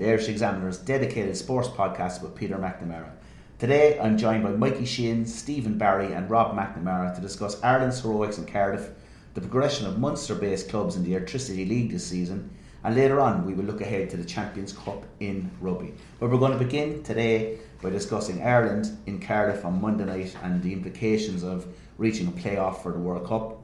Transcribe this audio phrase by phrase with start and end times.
[0.00, 3.10] the Irish Examiner's dedicated sports podcast with Peter McNamara.
[3.58, 8.38] Today I'm joined by Mikey Sheehan, Stephen Barry, and Rob McNamara to discuss Ireland's heroics
[8.38, 8.88] in Cardiff,
[9.34, 12.48] the progression of Munster based clubs in the Airtricity League this season,
[12.82, 15.92] and later on we will look ahead to the Champions Cup in rugby.
[16.18, 20.62] But we're going to begin today by discussing Ireland in Cardiff on Monday night and
[20.62, 21.66] the implications of
[21.98, 23.59] reaching a playoff for the World Cup.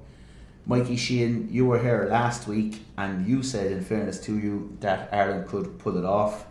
[0.68, 5.08] Mikey Sheehan, you were here last week and you said, in fairness to you, that
[5.12, 6.44] Ireland could pull it off.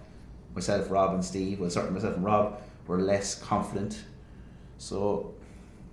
[0.53, 4.05] Myself, Rob, and Steve, well, certainly myself and Rob, were less confident.
[4.77, 5.33] So,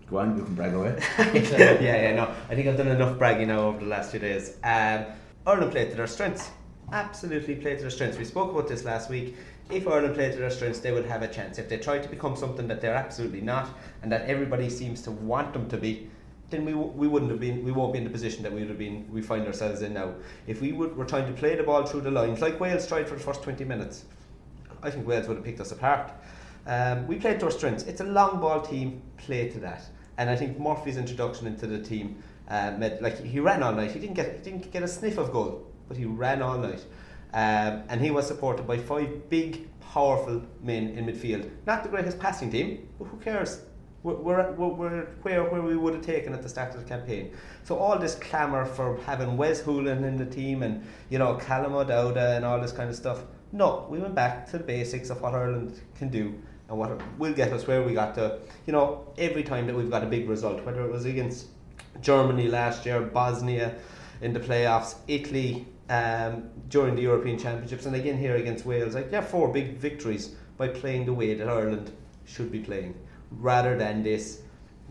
[0.08, 1.02] go on, you can brag away.
[1.18, 2.32] yeah, yeah, no.
[2.48, 4.56] I think I've done enough bragging now over the last few days.
[4.62, 5.04] Um,
[5.44, 6.48] Ireland played to their strengths.
[6.92, 8.18] Absolutely played to their strengths.
[8.18, 9.34] We spoke about this last week.
[9.68, 11.58] If Ireland played to their strengths, they would have a chance.
[11.58, 13.70] If they try to become something that they're absolutely not,
[14.02, 16.08] and that everybody seems to want them to be,
[16.52, 18.68] then we, we wouldn't have been we won't be in the position that we would
[18.68, 20.14] have been we find ourselves in now.
[20.46, 23.08] If we would were trying to play the ball through the lines like Wales tried
[23.08, 24.04] for the first twenty minutes,
[24.82, 26.12] I think Wales would have picked us apart.
[26.64, 27.82] Um, we played to our strengths.
[27.84, 29.02] It's a long ball team.
[29.16, 29.82] Play to that,
[30.18, 33.90] and I think Murphy's introduction into the team, uh, like he ran all night.
[33.90, 36.84] He didn't get he didn't get a sniff of goal, but he ran all night,
[37.34, 41.50] um, and he was supported by five big, powerful men in midfield.
[41.66, 43.62] Not the greatest passing team, but who cares?
[44.02, 47.32] We're, we're, we're where, where we would have taken at the start of the campaign.
[47.64, 51.74] So all this clamour for having Wes Hoolahan in the team and you know Callum
[51.74, 53.22] O'Dowda and all this kind of stuff.
[53.52, 56.34] No, we went back to the basics of what Ireland can do
[56.68, 58.40] and what will get us where we got to.
[58.66, 61.46] You know, every time that we've got a big result, whether it was against
[62.00, 63.74] Germany last year, Bosnia
[64.20, 69.10] in the playoffs, Italy um, during the European Championships, and again here against Wales, like
[69.10, 71.92] they're four big victories by playing the way that Ireland
[72.24, 72.94] should be playing
[73.38, 74.42] rather than this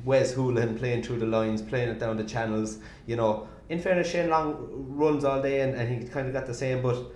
[0.04, 2.80] Wes Hoolahan playing through the lines, playing it down the channels.
[3.06, 6.48] You know, in fairness, Shane Long runs all day and, and he kind of got
[6.48, 7.12] the same, but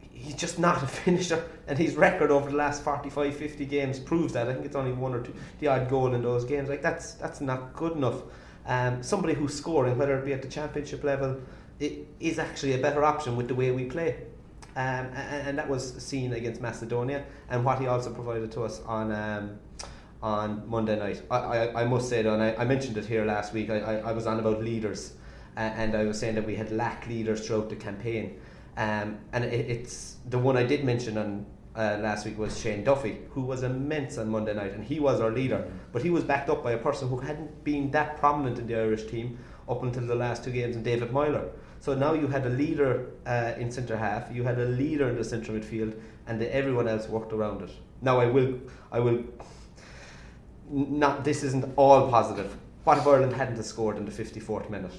[0.00, 1.44] he's just not a finisher.
[1.66, 4.48] And his record over the last 45, 50 games proves that.
[4.48, 6.68] I think it's only one or two, the odd goal in those games.
[6.68, 8.22] Like, that's that's not good enough.
[8.66, 11.40] Um, somebody who's scoring, whether it be at the championship level,
[11.78, 14.26] it is actually a better option with the way we play.
[14.76, 18.80] Um, and, and, that was seen against Macedonia, and what he also provided to us
[18.86, 19.58] on um,
[20.22, 21.22] on Monday night.
[21.30, 23.78] I, I, I must say though, and I, I mentioned it here last week, I,
[23.78, 25.14] I, I was on about leaders
[25.56, 28.40] uh, and I was saying that we had lacked leaders throughout the campaign.
[28.76, 32.84] Um, and it, it's the one I did mention on uh, last week was Shane
[32.84, 35.70] Duffy, who was immense on Monday night, and he was our leader.
[35.92, 38.76] But he was backed up by a person who hadn't been that prominent in the
[38.76, 39.38] Irish team
[39.68, 41.48] up until the last two games, and David Meyler.
[41.78, 45.16] So now you had a leader uh, in centre half, you had a leader in
[45.16, 47.70] the centre midfield, and everyone else worked around it.
[48.02, 48.58] Now I will,
[48.92, 49.22] I will
[50.70, 52.56] not this isn't all positive.
[52.84, 54.92] What if Ireland hadn't scored in the 54th minute?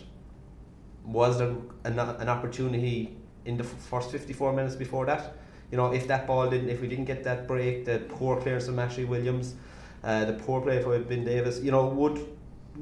[1.05, 5.35] Was there an, an opportunity in the first 54 minutes before that?
[5.71, 8.67] You know, if that ball didn't, if we didn't get that break, the poor clearance
[8.67, 9.55] of Ashley Williams,
[10.03, 12.27] uh, the poor play for Ben Davies, you know, would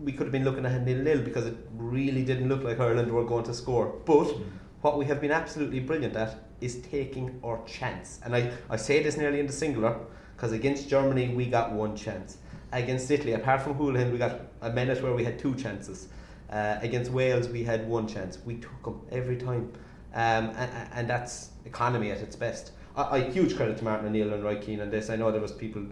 [0.03, 3.11] we could have been looking at nil nil because it really didn't look like Ireland
[3.11, 3.87] were going to score.
[4.05, 4.43] But mm.
[4.81, 8.19] what we have been absolutely brilliant at is taking our chance.
[8.23, 9.97] And I, I say this nearly in the singular
[10.35, 12.37] because against Germany we got one chance
[12.71, 16.07] against Italy, apart from Hoolahan, we got a minute where we had two chances.
[16.49, 18.39] Uh, against Wales, we had one chance.
[18.45, 19.71] We took them every time,
[20.15, 22.71] um, and, and, that's economy at its best.
[22.95, 25.11] I, I huge credit to Martin O'Neill and Roy Keane on this.
[25.11, 25.85] I know there was people,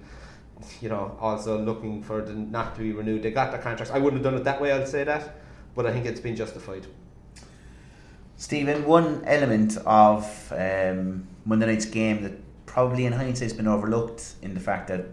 [0.82, 3.22] you know, also looking for the not to be renewed.
[3.22, 3.94] They got their contracts.
[3.94, 4.72] I wouldn't have done it that way.
[4.72, 5.36] I'd say that,
[5.76, 6.88] but I think it's been justified.
[8.36, 12.34] Stephen, one element of um, Monday night's game that
[12.66, 15.06] probably in hindsight has been overlooked in the fact that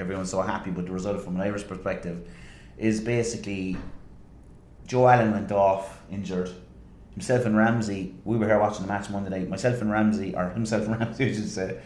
[0.00, 2.28] everyone's so happy But the result from an Irish perspective
[2.76, 3.76] is basically
[4.86, 6.50] Joe Allen went off injured.
[7.12, 9.48] Himself and Ramsey, we were here watching the match Monday night.
[9.48, 11.80] Myself and Ramsey, or himself and Ramsey, I should say,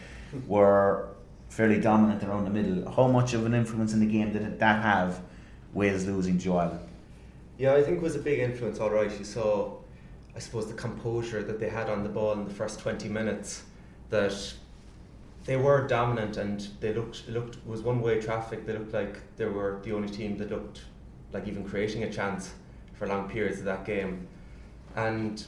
[0.47, 1.09] were
[1.49, 2.91] fairly dominant around the middle.
[2.91, 5.21] How much of an influence in the game did that have,
[5.73, 6.79] Wales losing Joe Allen?
[7.57, 9.11] Yeah, I think it was a big influence, all right.
[9.17, 9.77] You saw
[10.35, 13.63] I suppose the composure that they had on the ball in the first 20 minutes
[14.09, 14.33] that
[15.45, 19.45] they were dominant and they looked looked was one way traffic they looked like they
[19.45, 20.81] were the only team that looked
[21.33, 22.53] like even creating a chance
[22.93, 24.27] for long periods of that game.
[24.95, 25.43] And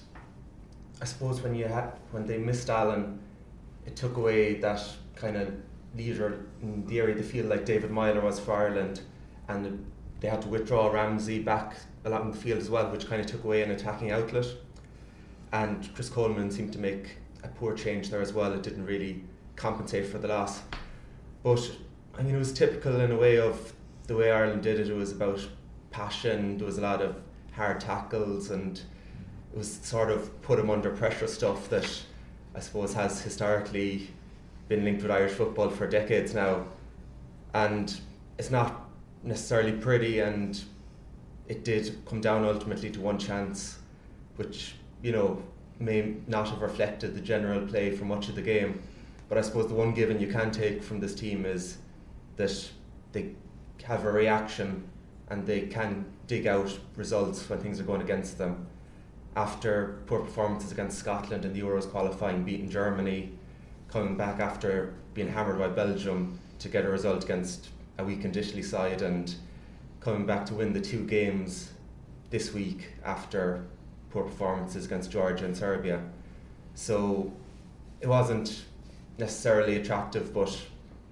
[1.02, 3.20] I suppose when you had when they missed Allen
[3.86, 4.84] it took away that
[5.16, 5.54] kind of
[5.96, 9.02] leader in the area of the field like David Meyler was for Ireland.
[9.48, 9.86] And
[10.20, 13.44] they had to withdraw Ramsey back along the field as well which kind of took
[13.44, 14.48] away an attacking outlet.
[15.54, 18.52] And Chris Coleman seemed to make a poor change there as well.
[18.52, 19.24] It didn't really
[19.56, 20.62] compensate for the loss.
[21.44, 21.72] But
[22.18, 23.74] I mean, it was typical in a way of
[24.08, 24.90] the way Ireland did it.
[24.90, 25.46] It was about
[25.92, 26.58] passion.
[26.58, 27.16] There was a lot of
[27.54, 28.78] hard tackles, and
[29.54, 32.04] it was sort of put them under pressure stuff that
[32.56, 34.10] I suppose has historically
[34.68, 36.66] been linked with Irish football for decades now.
[37.54, 37.98] And
[38.38, 38.90] it's not
[39.24, 40.62] necessarily pretty, and
[41.48, 43.80] it did come down ultimately to one chance,
[44.36, 44.76] which
[45.06, 45.40] you know,
[45.80, 48.82] may not have reflected the general play for much of the game.
[49.28, 51.78] But I suppose the one given you can take from this team is
[52.36, 52.70] that
[53.12, 53.36] they
[53.84, 54.88] have a reaction
[55.30, 58.68] and they can dig out results when things are going against them.
[59.36, 63.32] After poor performances against Scotland in the Euros qualifying, beating Germany,
[63.90, 68.62] coming back after being hammered by Belgium to get a result against a weakened Italy
[68.62, 69.36] side, and
[70.00, 71.72] coming back to win the two games
[72.30, 73.66] this week after
[74.10, 76.02] poor performances against Georgia and Serbia.
[76.76, 77.34] So
[78.02, 78.66] it wasn't
[79.18, 80.58] necessarily attractive, but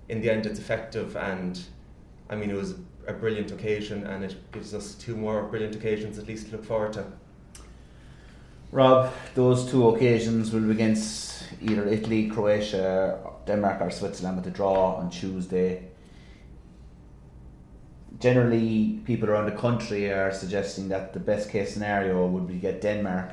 [0.09, 1.15] in the end, it's effective.
[1.15, 1.59] And
[2.29, 2.75] I mean, it was
[3.07, 6.65] a brilliant occasion, and it gives us two more brilliant occasions at least to look
[6.65, 7.05] forward to.
[8.71, 14.51] Rob, those two occasions will be against either Italy, Croatia, Denmark, or Switzerland with a
[14.51, 15.83] draw on Tuesday
[18.23, 22.59] generally people around the country are suggesting that the best case scenario would be to
[22.59, 23.31] get Denmark,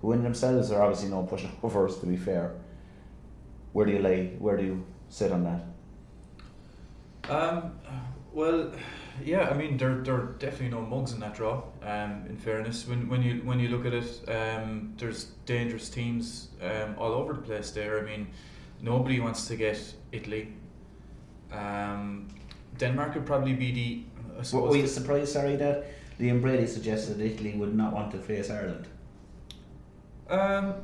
[0.00, 2.54] who in themselves are obviously no pushovers to be fair.
[3.72, 4.28] Where do you lay?
[4.38, 5.62] Where do you sit on that?
[7.30, 7.78] Um,
[8.32, 8.72] well,
[9.24, 11.62] yeah, I mean there there are definitely no mugs in that draw.
[11.82, 16.48] Um, in fairness, when when you when you look at it, um, there's dangerous teams
[16.60, 17.98] um, all over the place there.
[17.98, 18.28] I mean,
[18.80, 19.78] nobody wants to get
[20.12, 20.54] Italy.
[21.52, 22.28] Um,
[22.78, 24.04] Denmark would probably be the
[24.52, 25.86] were you surprised, sorry, that
[26.18, 28.88] Liam Brady suggested Italy would not want to face Ireland?
[30.28, 30.74] Um,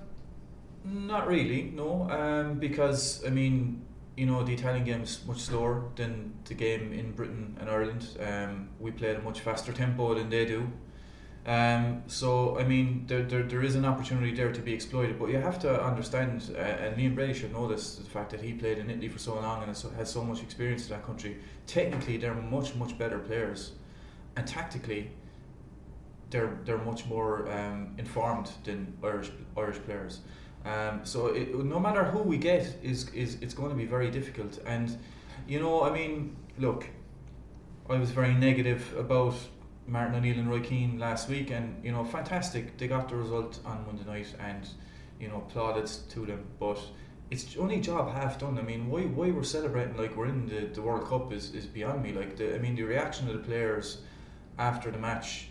[1.08, 2.08] not really, no.
[2.10, 3.82] Um, because I mean,
[4.16, 8.06] you know, the Italian game is much slower than the game in Britain and Ireland.
[8.20, 10.70] Um, we play at a much faster tempo than they do.
[11.46, 15.30] Um, so I mean, there, there, there is an opportunity there to be exploited, but
[15.30, 18.52] you have to understand, uh, and Liam Brady should know this: the fact that he
[18.52, 21.06] played in Italy for so long and has so, has so much experience in that
[21.06, 21.38] country.
[21.66, 23.72] Technically, they're much much better players,
[24.36, 25.10] and tactically,
[26.28, 30.20] they're they're much more um, informed than Irish Irish players.
[30.68, 34.10] Um, so it, no matter who we get, is is it's going to be very
[34.10, 34.58] difficult.
[34.66, 34.98] And
[35.46, 36.86] you know, I mean, look,
[37.88, 39.34] I was very negative about
[39.86, 42.76] Martin O'Neill and Roy Keane last week, and you know, fantastic.
[42.76, 44.68] They got the result on Monday night, and
[45.18, 46.44] you know, plaudits to them.
[46.60, 46.80] But
[47.30, 48.58] it's only job half done.
[48.58, 51.64] I mean, why why we're celebrating like we're in the, the World Cup is, is
[51.64, 52.12] beyond me.
[52.12, 54.02] Like, the, I mean, the reaction of the players
[54.58, 55.48] after the match,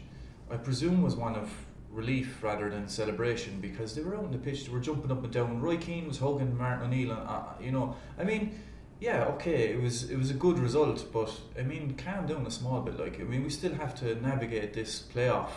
[0.51, 1.49] I presume, was one of
[1.97, 5.23] relief rather than celebration because they were out on the pitch, they were jumping up
[5.23, 5.59] and down.
[5.59, 8.59] Roy Keane was hugging Martin O'Neill, and uh, you know, I mean
[8.99, 12.51] yeah, okay, it was it was a good result, but I mean, calm down a
[12.51, 12.99] small bit.
[12.99, 15.51] Like, I mean, we still have to navigate this playoff,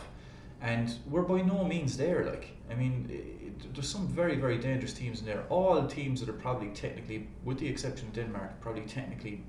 [0.60, 2.24] and we're by no means there.
[2.24, 5.44] Like, I mean, it, there's some very very dangerous teams in there.
[5.48, 9.42] All teams that are probably technically, with the exception of Denmark, probably technically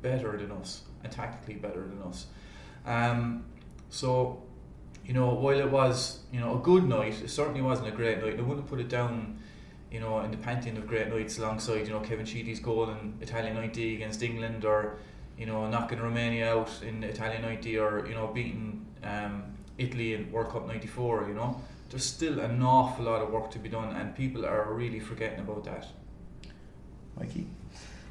[0.00, 2.26] better than us and tactically better than us.
[2.86, 3.44] Um,
[3.90, 4.42] so,
[5.06, 8.22] you know, while it was you know a good night, it certainly wasn't a great
[8.22, 8.38] night.
[8.38, 9.38] I wouldn't put it down
[9.90, 13.14] you know, in the pantheon of great nights alongside, you know, Kevin Sheedy's goal in
[13.20, 14.98] Italia 90 against England or,
[15.38, 19.44] you know, knocking Romania out in Italia 90 or, you know, beating um,
[19.78, 21.60] Italy in World Cup 94, you know.
[21.88, 25.40] There's still an awful lot of work to be done and people are really forgetting
[25.40, 25.86] about that.
[27.16, 27.46] Mikey.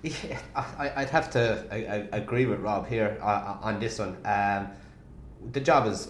[0.02, 4.18] Yeah, I, would have to I, I agree with Rob here uh, on this one.
[4.24, 4.70] Um,
[5.52, 6.10] the job is,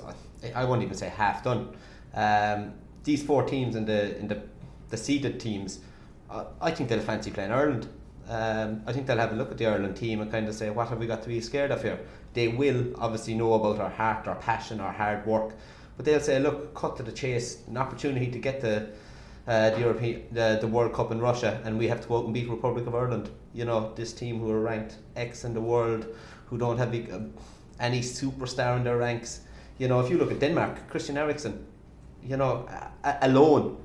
[0.54, 1.75] I won't even say half done.
[2.13, 2.74] Um,
[3.04, 4.42] these four teams in the in the,
[4.89, 5.80] the seeded teams,
[6.30, 7.88] uh, I think they'll fancy playing Ireland.
[8.27, 10.72] Um, I think they'll have a look at the Ireland team and kind of say,
[10.72, 12.00] what have we got to be scared of here?
[12.34, 15.54] They will obviously know about our heart, our passion, our hard work,
[15.96, 18.89] but they'll say, look, cut to the chase, an opportunity to get the
[19.48, 22.25] uh, the European the, the World Cup in Russia, and we have to go out
[22.25, 23.30] and beat Republic of Ireland.
[23.54, 26.08] You know, this team who are ranked X in the world,
[26.48, 27.32] who don't have um,
[27.80, 29.42] any superstar in their ranks.
[29.77, 31.65] You know, if you look at Denmark, Christian Eriksen,
[32.24, 32.67] you know,
[33.22, 33.77] alone,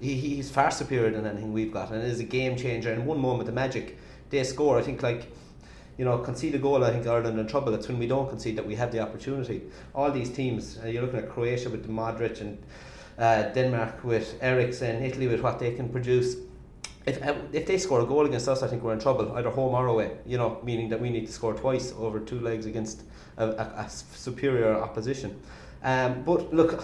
[0.00, 2.92] he, he's far superior than anything we've got, and is a game changer.
[2.92, 3.98] In one moment, the magic
[4.30, 5.30] they score, I think like
[5.96, 7.74] you know, concede a goal, I think Ireland in trouble.
[7.74, 9.62] It's when we don't concede that we have the opportunity.
[9.94, 12.58] All these teams, uh, you're looking at Croatia with the Modric and
[13.18, 16.36] uh, Denmark with Eriksen, Italy with what they can produce.
[17.06, 19.50] If, uh, if they score a goal against us, I think we're in trouble, either
[19.50, 22.64] home or away, you know, meaning that we need to score twice over two legs
[22.64, 23.02] against
[23.36, 25.38] a, a, a superior opposition.
[25.82, 26.82] Um, but look,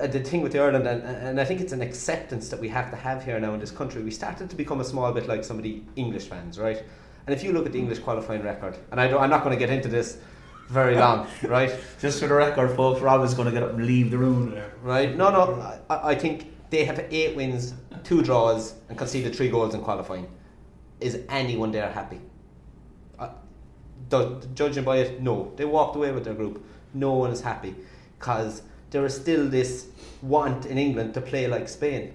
[0.00, 2.68] uh, the thing with the Ireland, and, and I think it's an acceptance that we
[2.68, 4.02] have to have here now in this country.
[4.02, 6.82] We started to become a small bit like some of the English fans, right?
[7.26, 9.58] And if you look at the English qualifying record, and I am not going to
[9.58, 10.18] get into this
[10.68, 11.74] very long, right?
[12.00, 14.50] Just for the record, folks, Rob is going to get up and leave the room
[14.50, 14.72] there.
[14.82, 15.16] Right?
[15.16, 17.74] No, no, I, I think they have eight wins,
[18.06, 20.28] two draws, and conceded three goals in qualifying.
[21.00, 22.20] Is anyone there happy?
[23.18, 23.30] Uh,
[24.54, 25.52] judging by it, no.
[25.56, 26.64] They walked away with their group.
[26.94, 27.74] No one is happy
[28.16, 29.88] because there is still this
[30.22, 32.14] want in England to play like Spain.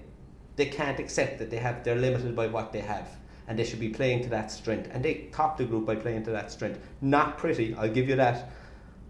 [0.56, 3.08] They can't accept that they have they're limited by what they have
[3.46, 4.88] and they should be playing to that strength.
[4.92, 6.80] And they topped the group by playing to that strength.
[7.02, 8.50] Not pretty, I'll give you that.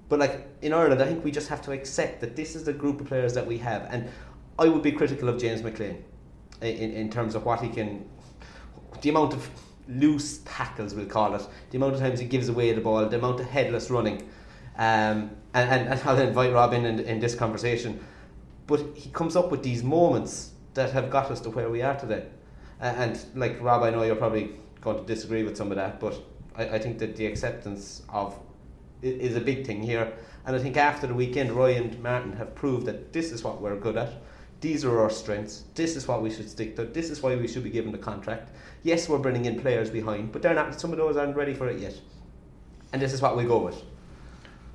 [0.09, 2.73] But like in Ireland, I think we just have to accept that this is the
[2.73, 3.87] group of players that we have.
[3.89, 4.09] And
[4.59, 6.03] I would be critical of James McLean
[6.63, 8.09] in, in terms of what he can,
[9.01, 9.49] the amount of
[9.89, 13.17] loose tackles, we'll call it, the amount of times he gives away the ball, the
[13.17, 14.23] amount of headless running.
[14.79, 18.03] Um, and, and, and I'll invite Robin in, in this conversation.
[18.67, 21.97] But he comes up with these moments that have got us to where we are
[21.97, 22.25] today
[22.83, 24.51] and like Rob, I know you're probably
[24.81, 26.21] going to disagree with some of that, but
[26.57, 28.39] I, I think that the acceptance of
[29.01, 30.13] is a big thing here.
[30.45, 33.61] And I think after the weekend, Roy and Martin have proved that this is what
[33.61, 34.13] we're good at.
[34.63, 35.65] These are our strengths.
[35.75, 36.85] This is what we should stick to.
[36.85, 38.53] This is why we should be given the contract.
[38.85, 40.81] Yes, we're bringing in players behind, but they're not.
[40.81, 42.01] Some of those aren't ready for it yet.
[42.93, 43.83] And this is what we go with.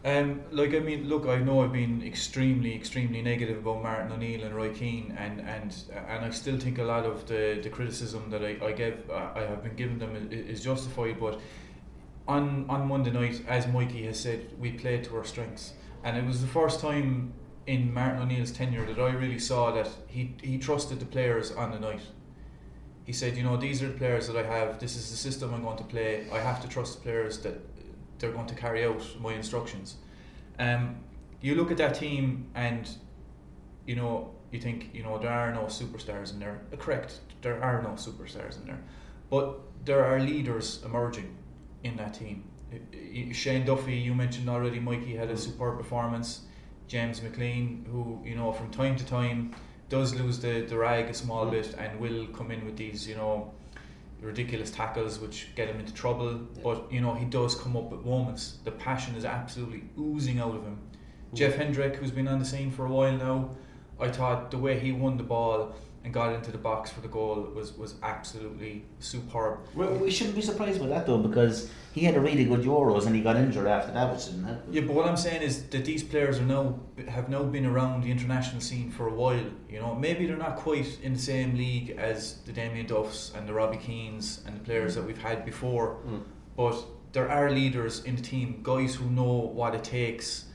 [0.04, 4.44] Um, like I mean, look, I know I've been extremely, extremely negative about Martin O'Neill
[4.44, 8.30] and Roy Keane, and and and I still think a lot of the, the criticism
[8.30, 11.18] that I, I give I have been giving them is justified.
[11.18, 11.40] But
[12.28, 16.26] on on Monday night, as Mikey has said, we played to our strengths, and it
[16.26, 17.32] was the first time
[17.68, 21.72] in Martin O'Neill's tenure that I really saw that he he trusted the players on
[21.72, 22.02] the night.
[23.06, 24.80] He said, you know, these are the players that I have.
[24.80, 26.28] This is the system I'm going to play.
[26.32, 27.56] I have to trust the players that
[28.20, 29.96] they're going to carry out my instructions.
[30.60, 30.98] Um,
[31.40, 32.90] you look at that team and
[33.86, 36.62] you know you think you know there are no superstars in there.
[36.74, 38.82] Uh, correct, there are no superstars in there,
[39.30, 41.36] but there are leaders emerging
[41.84, 42.44] in that team.
[43.32, 44.80] Shane Duffy, you mentioned already.
[44.80, 45.40] Mikey had a mm.
[45.40, 46.47] superb performance.
[46.88, 49.56] James McLean, who you know from time to time
[49.90, 51.52] does lose the, the rag a small mm.
[51.52, 53.52] bit and will come in with these you know
[54.22, 56.34] ridiculous tackles which get him into trouble.
[56.34, 56.62] Yeah.
[56.64, 58.58] But you know he does come up at moments.
[58.64, 60.80] The passion is absolutely oozing out of him.
[61.34, 63.50] Jeff Hendrick, who's been on the scene for a while now,
[64.00, 65.76] I thought the way he won the ball
[66.08, 69.60] and got into the box for the goal was was absolutely superb.
[69.76, 73.06] Well, We shouldn't be surprised by that though, because he had a really good Euros
[73.08, 74.62] and he got injured after that, which didn't help.
[74.72, 78.04] Yeah, but what I'm saying is that these players are now have now been around
[78.06, 79.50] the international scene for a while.
[79.70, 83.48] You know, maybe they're not quite in the same league as the Damien Duffs and
[83.50, 86.22] the Robbie Keanes and the players that we've had before, mm.
[86.56, 86.78] but
[87.12, 90.47] there are leaders in the team, guys who know what it takes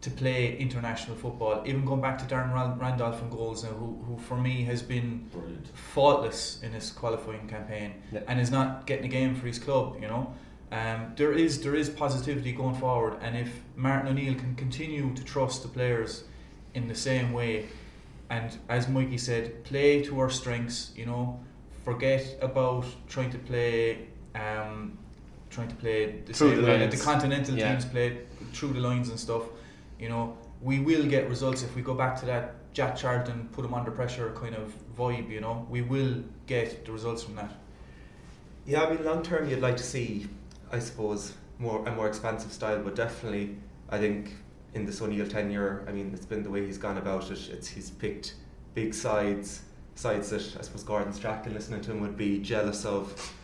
[0.00, 1.62] to play international football.
[1.66, 5.28] Even going back to Darren Randolph and goals now, who, who for me has been
[5.32, 5.66] Brilliant.
[5.76, 8.20] faultless in his qualifying campaign yeah.
[8.28, 9.98] and is not getting a game for his club.
[10.00, 10.34] You know,
[10.70, 15.24] um, there is there is positivity going forward, and if Martin O'Neill can continue to
[15.24, 16.24] trust the players
[16.74, 17.66] in the same way,
[18.30, 20.92] and as Mikey said, play to our strengths.
[20.94, 21.40] You know,
[21.84, 24.06] forget about trying to play.
[24.34, 24.98] Um,
[25.50, 27.70] trying to play the through same the way that the continental yeah.
[27.70, 28.18] teams play
[28.52, 29.44] through the lines and stuff
[29.98, 33.64] you know, we will get results if we go back to that Jack Charlton put
[33.64, 35.28] him under pressure kind of vibe.
[35.30, 37.52] You know, we will get the results from that.
[38.66, 40.26] Yeah, I mean, long term, you'd like to see,
[40.70, 43.56] I suppose, more a more expansive style, but definitely,
[43.88, 44.34] I think
[44.74, 47.48] in the O'Neill tenure, I mean, it's been the way he's gone about it.
[47.50, 48.34] It's he's picked
[48.74, 49.62] big sides,
[49.94, 53.34] sides that I suppose Gordon Strachan listening to him would be jealous of.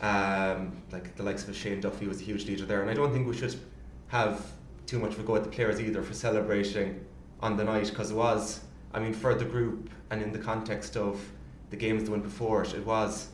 [0.00, 3.12] Um, like the likes of Shane Duffy was a huge leader there, and I don't
[3.12, 3.54] think we should
[4.08, 4.44] have
[4.86, 7.04] too much of a go at the players either for celebrating
[7.40, 8.60] on the night because it was,
[8.92, 11.20] I mean, for the group and in the context of
[11.70, 13.28] the games that went before it, it was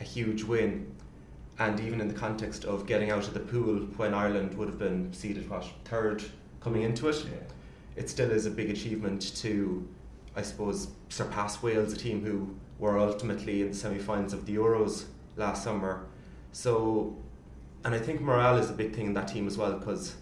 [0.00, 0.90] a huge win.
[1.58, 4.78] And even in the context of getting out of the pool when Ireland would have
[4.78, 6.24] been seeded, what, third
[6.60, 7.38] coming into it, Yeah.
[8.02, 9.86] it still is a big achievement to,
[10.34, 14.56] I suppose, surpass Wales, a team who were ultimately in the semi finals of the
[14.56, 15.04] Euros
[15.36, 16.06] last summer.
[16.50, 17.16] So,
[17.84, 20.16] and I think morale is a big thing in that team as well because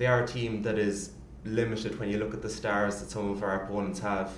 [0.00, 1.10] they are a team that is
[1.44, 4.32] limited when you look at the stars that some of our opponents have.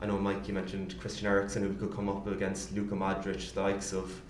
[0.00, 3.60] I know, Mike, you mentioned Christian Eriksen, who could come up against Luka Modric, the
[3.60, 4.22] likes of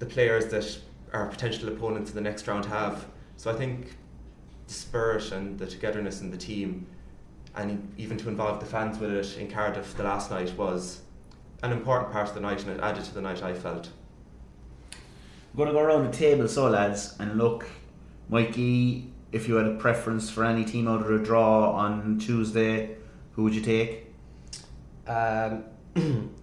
[0.00, 0.78] the players that
[1.12, 3.06] our potential opponents in the next round have.
[3.36, 3.96] So I think
[4.66, 6.88] the spirit and the togetherness in the team,
[7.54, 11.02] and even to involve the fans with it in Cardiff the last night was
[11.62, 13.90] an important part of the night, and it added to the night I felt.
[15.54, 17.68] We're going to go around the table, so lads, and look,
[18.28, 19.12] Mikey.
[19.32, 22.96] If you had a preference for any team out of a draw on Tuesday,
[23.32, 24.06] who would you take?
[25.06, 25.64] Um,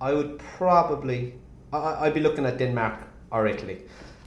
[0.00, 1.34] I would probably.
[1.72, 3.00] I, I'd be looking at Denmark
[3.30, 3.82] or Italy.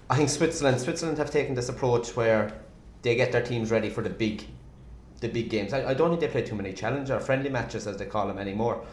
[0.09, 0.79] I think Switzerland.
[0.79, 2.61] Switzerland have taken this approach where
[3.01, 4.43] they get their teams ready for the big,
[5.21, 5.73] the big games.
[5.73, 8.37] I, I don't think they play too many challenger friendly matches as they call them
[8.37, 8.85] anymore.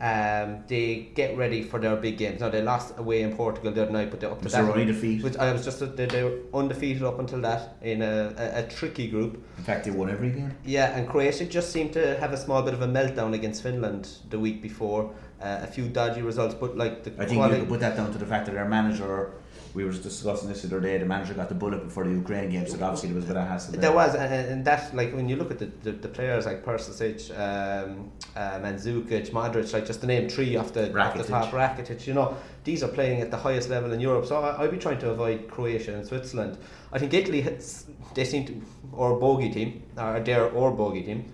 [0.00, 2.40] Um, they get ready for their big games.
[2.40, 4.62] Now they lost away in Portugal the other night, but they're up to Was that.
[4.62, 5.22] there only defeat?
[5.22, 8.62] Which I was just they, they were undefeated up until that in a, a, a
[8.66, 9.44] tricky group.
[9.58, 10.56] In fact, they won every game.
[10.64, 14.08] Yeah, and Croatia just seemed to have a small bit of a meltdown against Finland
[14.30, 15.12] the week before.
[15.42, 17.96] Uh, a few dodgy results, but like the I think quali- you could put that
[17.96, 19.32] down to the fact that their manager.
[19.72, 20.98] We were just discussing this the other day.
[20.98, 23.36] The manager got the bullet before the Ukraine game, so obviously there was a bit
[23.36, 23.78] of hassle.
[23.78, 26.64] There was, and, and that like when you look at the, the, the players like
[26.64, 31.50] Perisic, um, uh, Mandzukic, Modric, like just to name three off the, off the top,
[31.52, 34.26] Rakitic, you know, these are playing at the highest level in Europe.
[34.26, 36.58] So I, I'd be trying to avoid Croatia and Switzerland.
[36.92, 38.60] I think Italy, hits, they seem to,
[38.92, 41.32] or bogey team, or their or bogey team,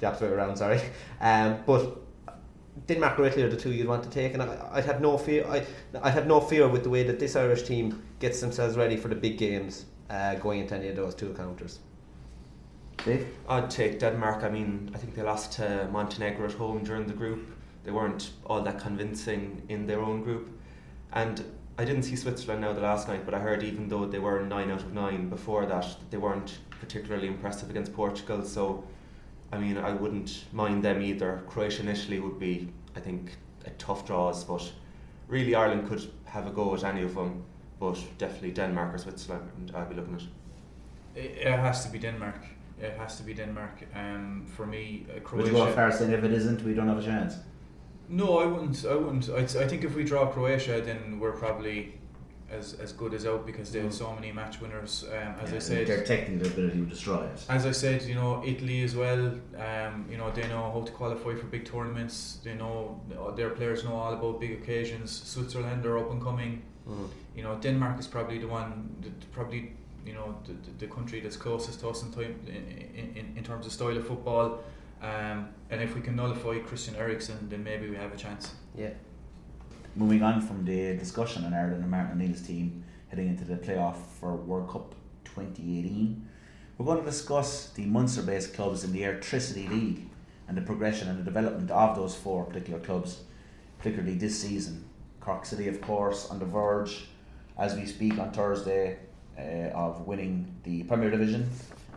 [0.00, 0.80] the opposite way around, sorry.
[1.22, 1.98] Um, but
[2.94, 5.16] Denmark or Italy are the two you'd want to take, and I, I'd have no
[5.16, 5.46] fear.
[5.46, 5.64] I,
[6.02, 9.08] I'd have no fear with the way that this Irish team gets themselves ready for
[9.08, 11.78] the big games, uh, going into any of those two encounters.
[13.04, 13.28] Dave?
[13.48, 14.42] I'd take Denmark.
[14.42, 17.46] I mean, I think they lost to Montenegro at home during the group.
[17.84, 20.50] They weren't all that convincing in their own group.
[21.12, 21.44] And
[21.78, 24.42] I didn't see Switzerland now the last night, but I heard even though they were
[24.42, 28.44] 9 out of 9 before that, that they weren't particularly impressive against Portugal.
[28.44, 28.84] So,
[29.52, 31.42] I mean, I wouldn't mind them either.
[31.46, 32.68] Croatia initially would be,
[33.00, 34.70] I think, a tough draws, but
[35.28, 37.44] really Ireland could have a go at any of them.
[37.78, 40.22] But definitely Denmark or Switzerland, I'd be looking at.
[41.14, 42.40] It, it has to be Denmark.
[42.78, 43.84] It has to be Denmark.
[43.94, 45.46] Um, for me, uh, Would Croatia.
[45.46, 47.36] you go as far saying if it isn't, we don't have a chance?
[48.08, 48.84] No, I wouldn't.
[48.84, 49.30] I wouldn't.
[49.30, 51.94] I, I think if we draw Croatia, then we're probably
[52.50, 55.04] as as good as out because they have so many match winners.
[55.08, 57.44] Um, as Yeah, I said, their technical ability would destroy it.
[57.48, 59.22] as I said, you know, Italy as well.
[59.68, 62.38] Um, you know, they know how to qualify for big tournaments.
[62.44, 63.00] They know
[63.36, 65.10] their players know all about big occasions.
[65.10, 66.62] Switzerland are up and coming.
[67.36, 69.72] You know, Denmark is probably the one, that probably
[70.04, 73.44] you know the, the, the country that's closest to us in time in, in, in
[73.44, 74.46] terms of style of football.
[75.02, 78.50] Um, and if we can nullify Christian Eriksen, then maybe we have a chance.
[78.76, 78.90] Yeah.
[79.96, 83.96] Moving on from the discussion on Ireland and Martin O'Neill's team heading into the playoff
[84.20, 86.28] for World Cup 2018,
[86.78, 90.08] we're going to discuss the Munster based clubs in the Airtricity League
[90.46, 93.22] and the progression and the development of those four particular clubs,
[93.78, 94.84] particularly this season.
[95.18, 97.08] Cork City, of course, on the verge
[97.58, 98.96] as we speak on Thursday
[99.36, 101.50] uh, of winning the Premier Division,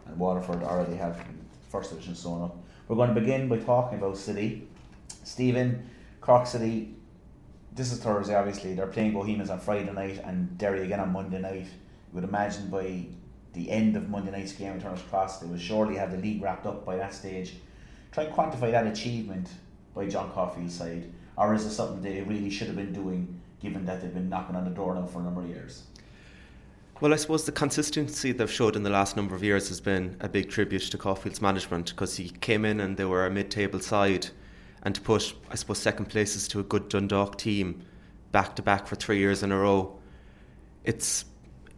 [0.07, 1.23] and Waterford already have
[1.69, 2.57] First Division sewn up.
[2.87, 4.67] We're going to begin by talking about City.
[5.23, 5.87] Stephen,
[6.21, 6.95] Cork City
[7.75, 8.73] this is Thursday, obviously.
[8.73, 11.65] They're playing Bohemians on Friday night and Derry again on Monday night.
[11.65, 13.05] You would imagine by
[13.53, 16.41] the end of Monday night's game in Turner's Cross, they will surely have the league
[16.41, 17.55] wrapped up by that stage.
[18.11, 19.49] Try and quantify that achievement
[19.95, 23.85] by John Caulfield's side, or is it something they really should have been doing given
[23.85, 25.83] that they've been knocking on the door now for a number of years?
[27.01, 30.15] Well, I suppose the consistency they've showed in the last number of years has been
[30.19, 33.79] a big tribute to Caulfield's management because he came in and they were a mid-table
[33.79, 34.27] side,
[34.83, 37.83] and to put, I suppose, second places to a good Dundalk team,
[38.31, 39.97] back to back for three years in a row,
[40.83, 41.25] it's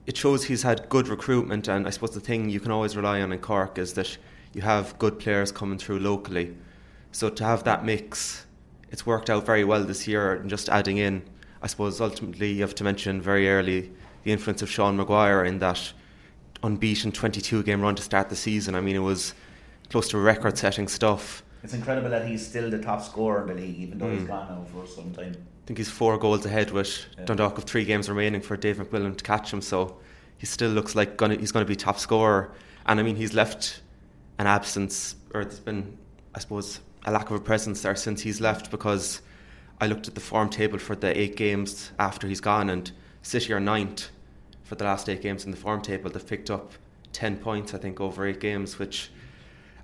[0.06, 1.68] it shows he's had good recruitment.
[1.68, 4.18] And I suppose the thing you can always rely on in Cork is that
[4.54, 6.56] you have good players coming through locally.
[7.12, 8.46] So to have that mix,
[8.92, 10.34] it's worked out very well this year.
[10.34, 11.24] And just adding in,
[11.62, 13.92] I suppose ultimately you have to mention very early
[14.24, 15.94] the influence of Sean Maguire in that
[16.64, 18.76] unbeaten 22 game run to start the season.
[18.76, 19.34] I mean, it was
[19.90, 21.44] close to record setting stuff.
[21.66, 24.28] It's incredible that he's still the top scorer in the league, even though he's hmm.
[24.28, 25.34] gone now for some time.
[25.34, 27.26] I think he's four goals ahead with Yeah.
[27.26, 29.64] Dundalk with three games remaining for Dave McMillan to catch him.
[29.64, 29.98] So
[30.38, 32.52] he still looks like gonna, he's going to be top scorer.
[32.86, 33.82] And I mean, he's left
[34.38, 35.98] an absence, or there's been,
[36.36, 39.24] I suppose, a lack of a presence there since he's left because
[39.82, 42.92] I looked at the form table for the eight games after he's gone, and
[43.24, 44.12] City are ninth
[44.62, 46.12] for the last eight games in the form table.
[46.12, 46.74] They've picked up
[47.14, 49.10] 10 points, I think, over eight games, which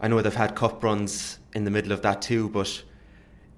[0.02, 2.84] I know they've had cup runs in the middle of that too, but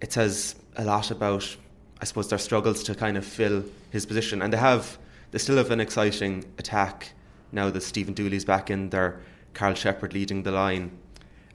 [0.02, 1.56] it says a lot about,
[2.02, 4.42] I suppose, their struggles to kind of fill his position.
[4.42, 4.98] And they have,
[5.32, 7.14] they still have an exciting attack
[7.54, 9.22] now that Stephen Dooley's back in there,
[9.54, 10.92] Karl Sheppard leading the line,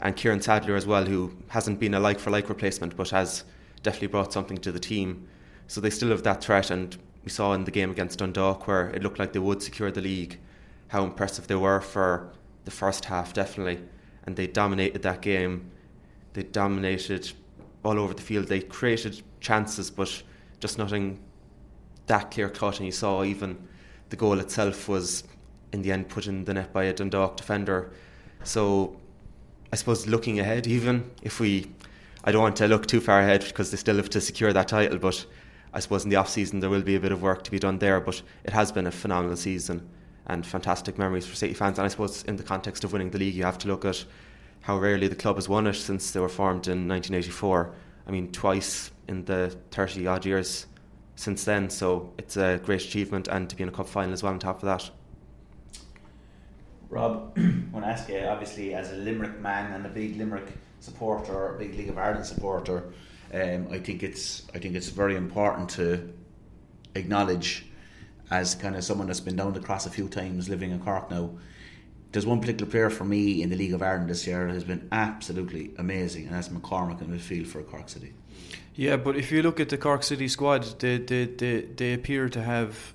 [0.01, 3.45] and Kieran Sadlier as well, who hasn't been a like for like replacement, but has
[3.83, 5.29] definitely brought something to the team.
[5.67, 8.89] So they still have that threat, and we saw in the game against Dundalk where
[8.91, 10.39] it looked like they would secure the league,
[10.87, 12.31] how impressive they were for
[12.65, 13.81] the first half, definitely.
[14.29, 15.71] And they dominated that game.
[16.35, 17.33] They dominated
[17.83, 18.49] all over the field.
[18.49, 20.23] They created chances, but
[20.61, 21.19] just nothing
[22.09, 22.77] that clear cut.
[22.77, 23.57] And you saw even
[24.11, 25.25] the goal itself was
[25.73, 27.91] in the end put in the net by a Dundalk defender.
[28.45, 28.99] So
[29.73, 31.73] I suppose looking ahead, even if we,
[32.23, 34.69] I don't want to look too far ahead because they still have to secure that
[34.69, 35.25] title, but
[35.73, 37.59] I suppose in the off season there will be a bit of work to be
[37.59, 37.99] done there.
[37.99, 39.89] But it has been a phenomenal season
[40.29, 41.79] and fantastic memories for City fans.
[41.79, 44.05] And I suppose in the context of winning the league, you have to look at
[44.61, 47.73] how rarely the club has won it since they were formed in 1984.
[48.07, 50.67] I mean, twice in the 30 odd years
[51.17, 51.71] since then.
[51.71, 54.39] So it's a great achievement, and to be in a cup final as well on
[54.39, 54.91] top of that.
[56.91, 57.41] Rob, I
[57.73, 61.59] want to ask you, obviously, as a Limerick man and a big Limerick supporter, a
[61.59, 62.93] big League of Ireland supporter,
[63.35, 66.13] um, I think it's I think it's very important to
[66.95, 67.67] acknowledge,
[68.31, 71.11] as kind of someone that's been down the cross a few times, living in Cork
[71.11, 71.31] now.
[72.13, 74.65] There's one particular player for me in the League of Ireland this year that has
[74.65, 78.15] been absolutely amazing, and that's McCormack in midfield for Cork City.
[78.75, 82.29] Yeah, but if you look at the Cork City squad, they they, they, they appear
[82.31, 82.95] to have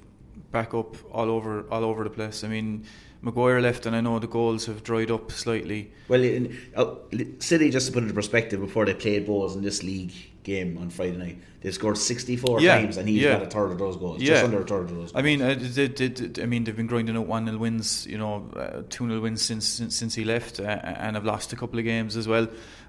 [0.52, 2.44] backup all over all over the place.
[2.44, 2.86] I mean,
[3.22, 5.92] Maguire left, and I know the goals have dried up slightly.
[6.08, 6.96] Well, in, uh,
[7.40, 10.14] City, just to put it into perspective, before they played balls in this league
[10.44, 13.34] game on Friday night, they scored 64 Yeah, times and he's yeah.
[13.40, 14.22] got a third of those goals.
[14.22, 14.32] Yeah.
[14.34, 15.14] Just under a third of those goals.
[15.16, 18.06] I mean, uh, they, they, they- I mean, they've been grinding out one 0 wins,
[18.08, 21.54] you know, uh, two 0 wins since, since since he left, uh, and have lost
[21.54, 22.48] a couple of games as well.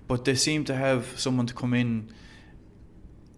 [0.08, 2.12] But they seem to have someone to come in,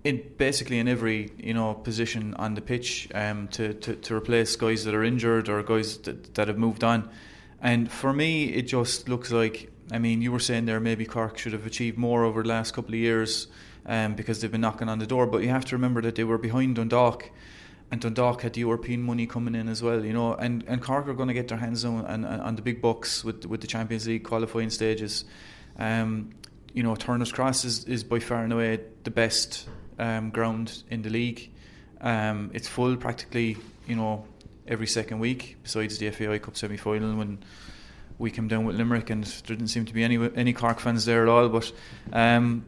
[0.05, 4.57] in basically in every you know position on the pitch, um, to, to to replace
[4.57, 7.09] guys that are injured or guys that, that have moved on.
[7.61, 9.71] And for me, it just looks like.
[9.93, 12.75] I mean, you were saying there maybe Cork should have achieved more over the last
[12.75, 13.47] couple of years
[13.87, 15.27] um, because they've been knocking on the door.
[15.27, 17.31] But you have to remember that they were behind Dundalk
[17.90, 21.07] and Dundalk had the European money coming in as well, you know, and, and Cork
[21.07, 23.66] are going to get their hands on, on, on the big bucks with with the
[23.66, 25.25] Champions League qualifying stages.
[25.79, 26.31] Um,
[26.72, 29.68] you know, Turner's Cross is, is by far and away the best
[29.99, 31.51] um, ground in the league.
[32.01, 34.25] Um, it's full practically, you know,
[34.66, 37.38] every second week, besides the FAI Cup semi final when
[38.18, 41.05] we came down with Limerick and there didn't seem to be any any Cork fans
[41.05, 41.49] there at all.
[41.49, 41.70] But
[42.12, 42.64] um,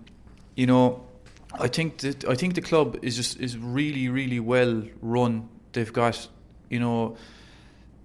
[0.54, 1.07] you know,
[1.54, 5.48] I think that I think the club is just is really really well run.
[5.72, 6.28] They've got
[6.68, 7.16] you know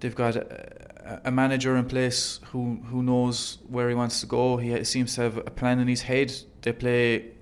[0.00, 4.56] they've got a, a manager in place who who knows where he wants to go.
[4.56, 6.32] He seems to have a plan in his head.
[6.62, 7.34] They play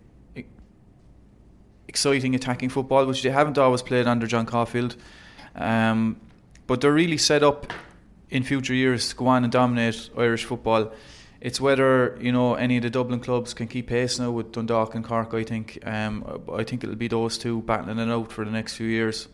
[1.89, 4.97] exciting attacking football, which they haven't always played under John Caulfield.
[5.55, 6.17] Um,
[6.67, 7.73] but they're really set up
[8.31, 10.91] in future years to go on and dominate Irish football.
[11.43, 14.95] It's whether you know any of the Dublin clubs can keep pace now with Dundalk
[14.95, 15.35] and Cork.
[15.35, 18.77] I think um, I think it'll be those two battling it out for the next
[18.77, 19.27] few years.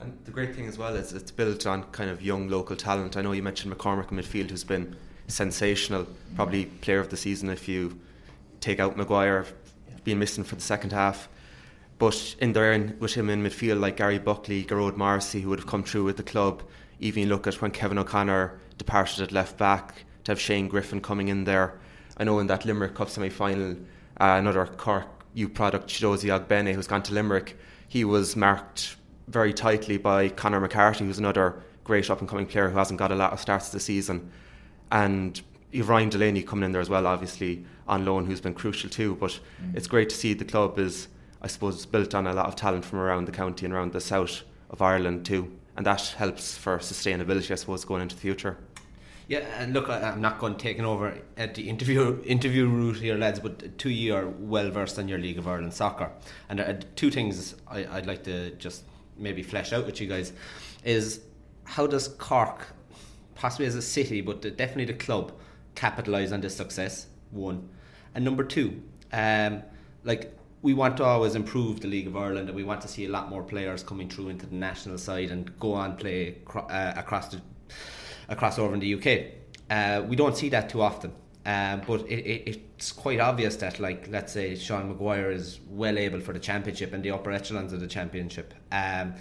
[0.00, 3.16] And the great thing as well is it's built on kind of young local talent.
[3.16, 4.94] I know you mentioned McCormack in midfield, who's been
[5.28, 7.98] sensational, probably player of the season if you
[8.60, 9.46] take out Maguire,
[10.04, 11.26] being missing for the second half.
[11.98, 15.60] But in there, in, with him in midfield, like Gary Buckley, Gearóid Morrissey, who would
[15.60, 16.62] have come through with the club.
[16.98, 21.28] Even look at when Kevin O'Connor departed at left back, to have Shane Griffin coming
[21.28, 21.78] in there.
[22.16, 23.72] I know in that Limerick Cup semi final,
[24.20, 27.56] uh, another Cork U product, Chiedozie Ogbene, who's gone to Limerick,
[27.88, 28.96] he was marked
[29.28, 33.12] very tightly by Conor McCarthy, who's another great up and coming player who hasn't got
[33.12, 34.30] a lot of starts this season.
[34.92, 38.90] And you've Ryan Delaney coming in there as well, obviously on loan, who's been crucial
[38.90, 39.16] too.
[39.16, 39.38] But
[39.74, 41.08] it's great to see the club is,
[41.42, 44.00] I suppose, built on a lot of talent from around the county and around the
[44.00, 48.56] south of Ireland too, and that helps for sustainability, I suppose, going into the future.
[49.30, 53.16] Yeah, and look, I, I'm not going taking over at the interview interview route here,
[53.16, 53.38] lads.
[53.38, 56.10] But two you are well versed in your League of Ireland soccer,
[56.48, 58.82] and are two things I, I'd like to just
[59.16, 60.32] maybe flesh out with you guys
[60.82, 61.20] is
[61.62, 62.74] how does Cork,
[63.36, 65.30] possibly as a city, but definitely the club,
[65.76, 67.06] capitalise on this success?
[67.30, 67.68] One,
[68.16, 69.62] and number two, um,
[70.02, 73.04] like we want to always improve the League of Ireland and we want to see
[73.04, 76.94] a lot more players coming through into the national side and go on play uh,
[76.96, 77.40] across the
[78.30, 79.32] across over in the UK.
[79.68, 81.12] Uh, we don't see that too often.
[81.44, 85.98] Um, but it, it, it's quite obvious that, like, let's say Sean Maguire is well
[85.98, 88.52] able for the championship and the upper echelons of the championship.
[88.72, 89.14] Um,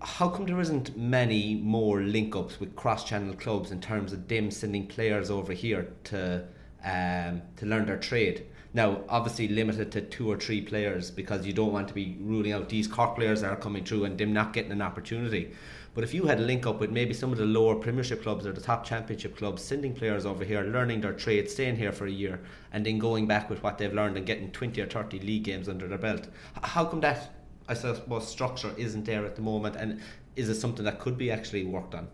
[0.00, 4.26] how come there isn't many more link ups with cross channel clubs in terms of
[4.28, 6.44] them sending players over here to
[6.84, 8.46] um, to learn their trade?
[8.74, 12.52] Now, obviously limited to two or three players because you don't want to be ruling
[12.52, 15.52] out these Cork players that are coming through and them not getting an opportunity.
[15.94, 18.46] But if you had a link up with maybe some of the lower Premiership clubs
[18.46, 22.06] or the top Championship clubs, sending players over here, learning their trade, staying here for
[22.06, 22.40] a year,
[22.72, 25.68] and then going back with what they've learned and getting 20 or 30 league games
[25.68, 26.28] under their belt,
[26.62, 27.34] how come that,
[27.68, 29.76] I suppose, structure isn't there at the moment?
[29.76, 30.00] And
[30.34, 32.08] is it something that could be actually worked on?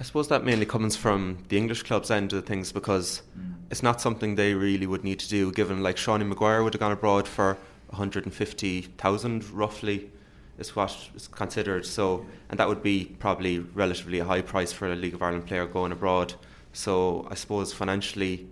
[0.00, 3.54] I suppose that mainly comes from the English clubs end of things because mm.
[3.70, 5.52] it's not something they really would need to do.
[5.52, 7.56] Given like Seanie Maguire would have gone abroad for
[7.90, 10.10] 150,000 roughly,
[10.62, 11.84] is what is considered.
[11.84, 15.46] So, and that would be probably relatively a high price for a League of Ireland
[15.46, 16.34] player going abroad.
[16.72, 18.48] So, I suppose financially,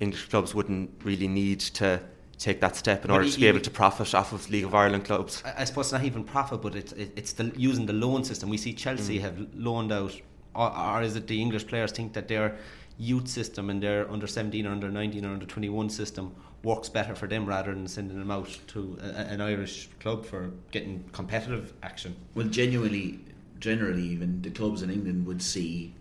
[0.00, 2.00] English clubs wouldn't really need to
[2.38, 4.74] take that step in but order to be able to profit off of League of
[4.74, 5.42] Ireland clubs.
[5.44, 8.48] I suppose not even profit, but it's it's the, using the loan system.
[8.48, 9.22] We see Chelsea mm.
[9.26, 10.14] have loaned out,
[10.54, 12.56] or, or, is it the English players think that their
[12.96, 17.14] youth system and their under 17 or under 19 or under 21 system works better
[17.14, 21.72] for them rather than sending them out to a, an Irish club for getting competitive
[21.82, 22.16] action.
[22.34, 23.20] Well, genuinely,
[23.58, 25.94] generally, even the clubs in England would see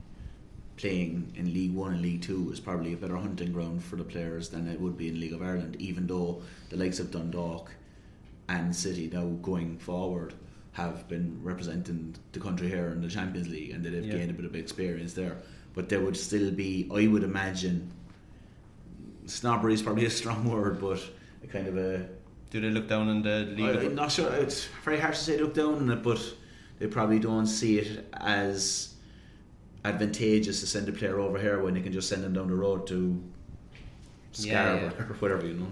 [0.78, 4.04] playing in League One and League Two is probably a better hunting ground for the
[4.04, 7.72] players than it would be in League of Ireland, even though the likes of Dundalk
[8.48, 10.34] and City now going forward
[10.74, 14.18] have been representing the country here in the Champions League and that they've yeah.
[14.18, 15.38] gained a bit of experience there.
[15.74, 17.92] But there would still be, I would imagine,
[19.30, 21.00] snobbery is probably a strong word, but
[21.44, 22.08] a kind of a.
[22.50, 23.78] Do they look down on the league?
[23.78, 24.32] I'm not sure.
[24.34, 26.20] It's very hard to say look down on it, but
[26.80, 28.96] they probably don't see it as
[29.86, 32.56] advantageous to send a player over here when they can just send them down the
[32.56, 33.22] road to
[34.32, 35.06] Scarborough yeah, yeah.
[35.10, 35.72] or whatever, you know.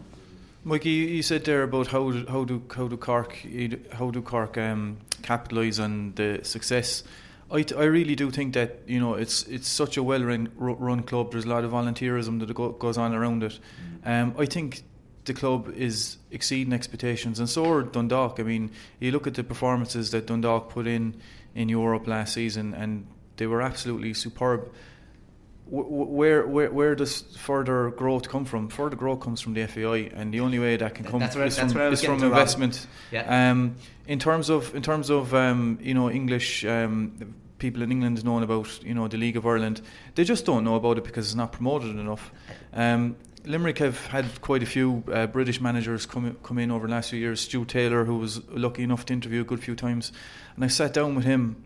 [0.64, 3.46] Mikey, you said there about how do, how do how do Cork
[3.94, 7.04] how do Cork um, capitalise on the success
[7.52, 11.04] I, I really do think that you know it's it's such a well run, run
[11.04, 11.32] club.
[11.32, 13.60] There's a lot of volunteerism that go, goes on around it.
[14.04, 14.22] Mm.
[14.22, 14.84] Um, I think
[15.26, 18.40] the club is exceeding expectations, and so are Dundalk.
[18.40, 21.16] I mean, you look at the performances that Dundalk put in
[21.56, 23.08] in Europe last season, and
[23.38, 24.70] they were absolutely superb.
[25.70, 28.70] Where, where where does further growth come from?
[28.70, 31.58] Further growth comes from the FAI, and the only way that can come that's is
[31.58, 32.88] from, is from investment.
[33.12, 33.52] Yeah.
[33.52, 33.76] Um,
[34.08, 38.44] in terms of in terms of um, you know English um, people in England knowing
[38.44, 39.82] about you know the League of Ireland,
[40.16, 42.32] they just don't know about it because it's not promoted enough.
[42.74, 46.94] Um, Limerick have had quite a few uh, British managers come come in over the
[46.94, 47.42] last few years.
[47.42, 50.12] Stu Taylor, who was lucky enough to interview a good few times,
[50.56, 51.64] and I sat down with him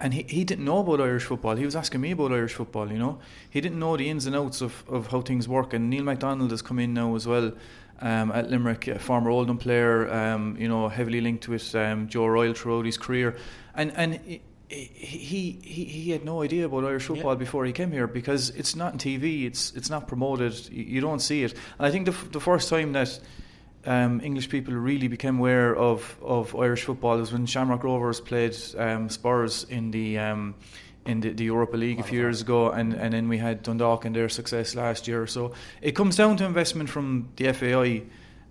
[0.00, 1.56] and he, he didn't know about Irish football.
[1.56, 3.18] He was asking me about Irish football, you know.
[3.50, 5.72] He didn't know the ins and outs of, of how things work.
[5.72, 7.52] And Neil MacDonald has come in now as well
[8.00, 12.26] um, at Limerick, a former Oldham player, um, you know, heavily linked with um, Joe
[12.26, 13.36] Royle throughout his career.
[13.74, 17.38] And and he, he, he, he had no idea about Irish football yeah.
[17.38, 21.00] before he came here because it's not on TV, it's it's not promoted, you, you
[21.00, 21.54] don't see it.
[21.78, 23.18] And I think the, the first time that
[23.88, 28.54] um, English people really became aware of, of Irish football was when Shamrock Rovers played
[28.76, 30.54] um, Spurs in the um,
[31.06, 34.04] in the, the, Europa League a few years ago, and, and then we had Dundalk
[34.04, 35.26] and their success last year.
[35.26, 38.02] So it comes down to investment from the FAI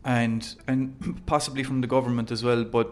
[0.04, 2.64] and and possibly from the government as well.
[2.64, 2.90] But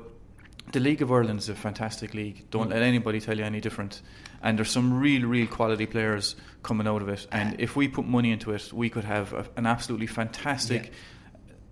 [0.72, 2.48] the League of Ireland is a fantastic league.
[2.52, 2.74] Don't mm.
[2.74, 4.04] let anybody tell you any different.
[4.44, 7.26] And there's some real, real quality players coming out of it.
[7.32, 10.86] And if we put money into it, we could have a, an absolutely fantastic.
[10.86, 10.92] Yeah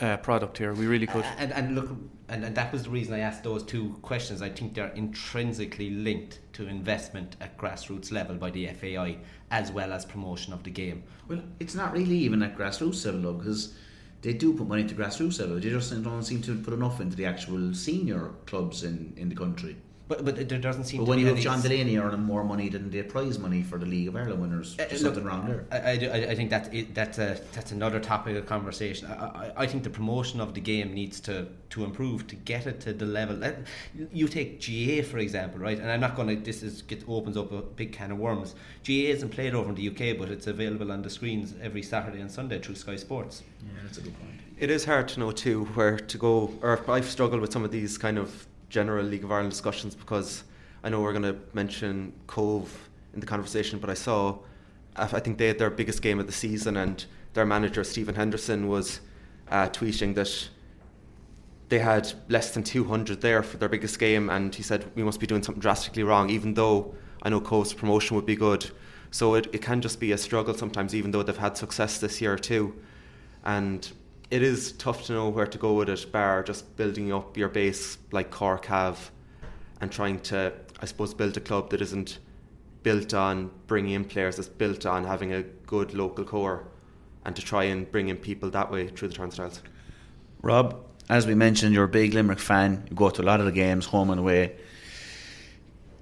[0.03, 0.73] uh, product here.
[0.73, 1.23] We really could.
[1.37, 1.89] And, and look,
[2.27, 4.41] and, and, that was the reason I asked those two questions.
[4.41, 9.17] I think they're intrinsically linked to investment at grassroots level by the FAI
[9.49, 11.03] as well as promotion of the game.
[11.27, 13.75] Well, it's not really even at grassroots level though, because
[14.21, 15.55] they do put money into grassroots level.
[15.55, 19.35] They just don't seem to put enough into the actual senior clubs in, in the
[19.35, 19.77] country.
[20.07, 20.99] But, but there doesn't seem.
[20.99, 23.77] But to when you have John Delaney earning more money than the prize money for
[23.77, 25.65] the League of Ireland winners, uh, something wrong there.
[25.71, 29.07] I, I, I think that that's a that's another topic of conversation.
[29.07, 32.67] I, I, I, think the promotion of the game needs to to improve to get
[32.67, 33.41] it to the level.
[34.11, 35.79] You take GAA for example, right?
[35.79, 36.35] And I'm not going to.
[36.35, 38.55] This is get opens up a big can of worms.
[38.85, 42.19] GAA isn't played over in the UK, but it's available on the screens every Saturday
[42.19, 43.43] and Sunday through Sky Sports.
[43.61, 44.33] Yeah, that's a good point.
[44.59, 46.53] It is hard to know too where to go.
[46.61, 50.43] Or I've struggled with some of these kind of general League of Ireland discussions because
[50.83, 54.39] I know we're going to mention Cobh in the conversation, but I saw,
[54.95, 57.05] I think they had their biggest game of the season, and
[57.35, 58.99] their manager Stephen Henderson was
[59.49, 60.49] uh, tweeting that
[61.69, 65.19] they had less than 200 there for their biggest game, and he said we must
[65.19, 66.31] be doing something drastically wrong.
[66.31, 68.71] Even though I know Cobh's promotion would be good,
[69.11, 70.95] so it, it can just be a struggle sometimes.
[70.95, 72.73] Even though they've had success this year too,
[73.45, 73.91] and
[74.33, 76.11] it is tough to know where to go with it.
[76.11, 79.11] Bar just building up your base like Cork have,
[79.79, 82.17] and trying to, I suppose, build a club that isn't
[82.81, 84.39] built on bringing in players.
[84.39, 86.65] It's built on having a good local core,
[87.23, 89.61] and to try and bring in people that way through the turnstiles.
[90.41, 92.87] Rob, as we mentioned, you're a big Limerick fan.
[92.89, 94.55] You go to a lot of the games, home and away.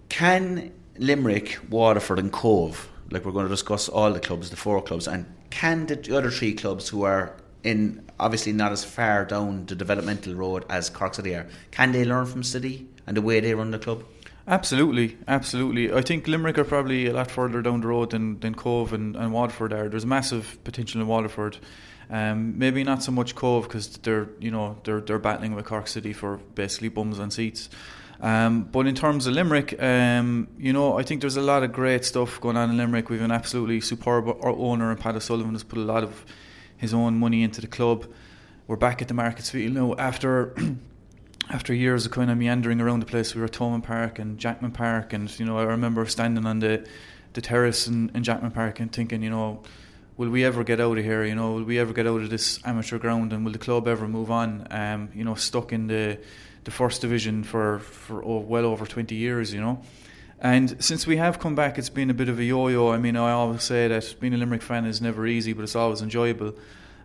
[0.07, 4.81] Can Limerick, Waterford, and Cobh, like we're going to discuss all the clubs, the four
[4.81, 9.65] clubs, and can the other three clubs who are in obviously not as far down
[9.65, 13.39] the developmental road as Cork City are, can they learn from City and the way
[13.39, 14.04] they run the club?
[14.47, 15.93] Absolutely, absolutely.
[15.93, 19.15] I think Limerick are probably a lot further down the road than, than Cobh and,
[19.15, 19.88] and Waterford are.
[19.88, 21.58] There's massive potential in Waterford.
[22.10, 25.88] Um, maybe not so much Cobh because they're you know they're they're battling with Cork
[25.88, 27.69] City for basically bums on seats.
[28.19, 31.71] Um, but in terms of Limerick, um, you know, I think there's a lot of
[31.71, 33.10] great stuff going on in Limerick.
[33.10, 36.26] We've an absolutely superb owner, and Pat O'Sullivan has put a lot of
[36.81, 38.05] his own money into the club.
[38.67, 40.55] We're back at the Markets Field now after
[41.49, 43.33] after years of kind of meandering around the place.
[43.33, 46.59] We were at Thomond Park and Jackman Park, and you know, I remember standing on
[46.59, 46.85] the
[47.33, 49.61] the terrace in, in Jackman Park and thinking, you know
[50.17, 51.23] will we ever get out of here?
[51.23, 53.87] You know, will we ever get out of this amateur ground, and will the club
[53.87, 54.67] ever move on?
[54.69, 56.19] Um, you know, stuck in the
[56.63, 59.53] the first division for for oh, well over twenty years.
[59.53, 59.81] You know.
[60.41, 62.91] And since we have come back, it's been a bit of a yo-yo.
[62.91, 65.75] I mean, I always say that being a Limerick fan is never easy, but it's
[65.75, 66.56] always enjoyable.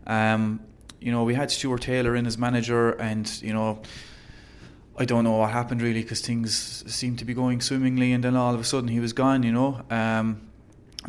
[0.07, 0.61] Um,
[1.01, 3.83] you know, we had Stuart Taylor in as manager, and you know,
[4.99, 8.37] I don't know what happened really because things seemed to be going swimmingly, and then
[8.37, 9.43] all of a sudden he was gone.
[9.43, 10.41] You know, um,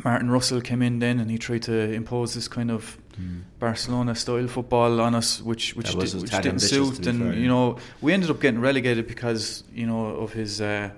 [0.04, 3.42] Martin Russell came in then and he tried to impose this kind of mm.
[3.60, 7.08] Barcelona style football on us, which which, did, which didn't suit.
[7.08, 10.90] And fair, you know, we ended up getting relegated because you know of his uh,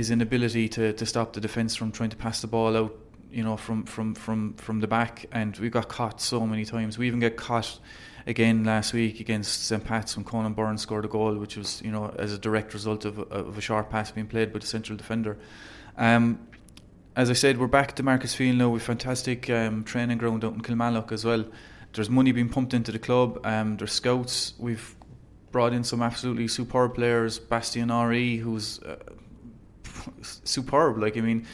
[0.00, 2.98] his inability to, to stop the defence from trying to pass the ball out.
[3.30, 6.98] You know, from from from from the back, and we got caught so many times.
[6.98, 7.78] We even got caught
[8.26, 11.92] again last week against St Pat's when Conan Byrne scored a goal, which was you
[11.92, 14.96] know as a direct result of, of a sharp pass being played by the central
[14.96, 15.38] defender.
[15.96, 16.48] Um,
[17.14, 20.54] as I said, we're back to Markets Field now with fantastic um, training ground out
[20.54, 21.44] in Kilmallock as well.
[21.92, 23.40] There's money being pumped into the club.
[23.44, 24.54] Um, there's scouts.
[24.58, 24.96] We've
[25.52, 27.38] brought in some absolutely superb players.
[27.38, 28.96] Bastien Hery, who's uh,
[30.22, 30.98] superb.
[30.98, 31.46] Like I mean,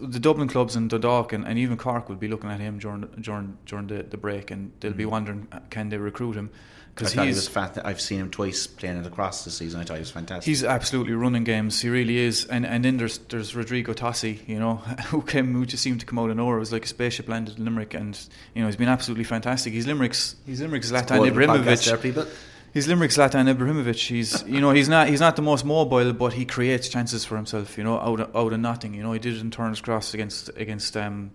[0.00, 3.02] the Dublin clubs and Dundalk and, and, even Cork will be looking at him during
[3.20, 4.98] during during the, the break, and they'll mm-hmm.
[4.98, 6.50] be wondering uh, can they recruit him
[6.94, 7.78] because he was fat.
[7.84, 9.80] I've seen him twice playing across the season.
[9.80, 10.44] I thought he was fantastic.
[10.44, 11.80] He's absolutely running games.
[11.80, 12.44] He really is.
[12.46, 14.76] And and then there's there's Rodrigo Tosi, you know,
[15.06, 16.56] who came who just seemed to come out of nowhere.
[16.56, 18.18] It was like a spaceship landed in Limerick, and
[18.54, 19.72] you know he's been absolutely fantastic.
[19.72, 21.84] He's Limerick's he's Limerick's Zlatan Ibrahimovic.
[21.84, 22.26] There, people.
[22.72, 24.06] He's Limerick's Zlatan Ibrahimovic.
[24.06, 27.36] He's you know he's not he's not the most mobile, but he creates chances for
[27.36, 27.76] himself.
[27.76, 28.94] You know out of, out of nothing.
[28.94, 30.96] You know he did it in Turner's Cross against against.
[30.96, 31.32] Um,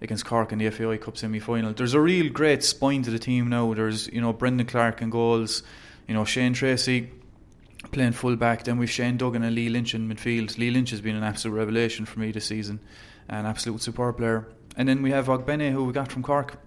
[0.00, 1.72] against Cork in the FAI Cup semi final.
[1.72, 3.72] There's a real great spine to the team now.
[3.72, 5.62] There's you know Brendan Clarke in goals,
[6.08, 7.08] you know Shane Tracy
[7.90, 8.64] playing full back.
[8.64, 10.56] Then we've Shane Duggan and Lee Lynch in midfield.
[10.58, 12.80] Lee Lynch has been an absolute revelation for me this season,
[13.28, 14.48] an absolute super player.
[14.76, 16.58] And then we have Ogbene, who we got from Cork.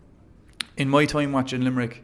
[0.77, 2.03] In my time watching Limerick,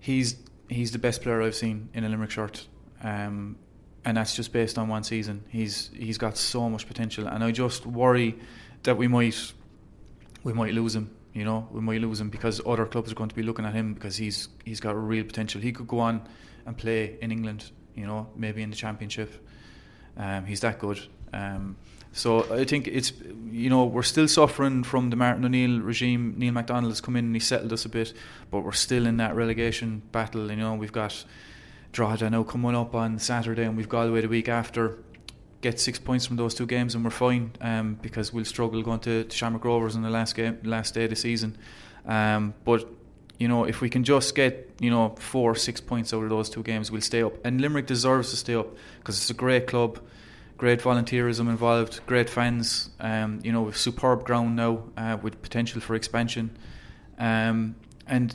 [0.00, 0.36] he's
[0.68, 2.66] he's the best player I've seen in a Limerick shirt.
[3.02, 3.56] Um,
[4.04, 5.44] and that's just based on one season.
[5.48, 8.38] He's he's got so much potential, and I just worry
[8.84, 9.52] that we might
[10.42, 11.14] we might lose him.
[11.34, 13.74] You know, we might lose him because other clubs are going to be looking at
[13.74, 15.60] him because he's he's got real potential.
[15.60, 16.26] He could go on
[16.64, 17.70] and play in England.
[17.94, 19.30] You know, maybe in the Championship.
[20.16, 21.00] Um, he's that good.
[21.32, 21.76] Um,
[22.18, 23.12] so I think it's
[23.50, 26.34] you know we're still suffering from the Martin O'Neill regime.
[26.36, 28.12] Neil MacDonald has come in and he settled us a bit,
[28.50, 30.50] but we're still in that relegation battle.
[30.50, 31.24] You know, we've got
[31.92, 34.98] Drogheda now coming up on Saturday, and we've Galway the week after
[35.60, 39.00] get six points from those two games and we're fine um, because we'll struggle going
[39.00, 41.58] to, to Shamrock Rovers in the last game, last day of the season.
[42.06, 42.86] Um, but
[43.38, 46.30] you know, if we can just get you know four, or six points out of
[46.30, 47.34] those two games, we'll stay up.
[47.44, 48.68] And Limerick deserves to stay up
[48.98, 50.00] because it's a great club,
[50.58, 52.90] great volunteerism involved, great fans.
[53.00, 56.58] Um, you know, with superb ground now uh, with potential for expansion,
[57.18, 58.34] um, and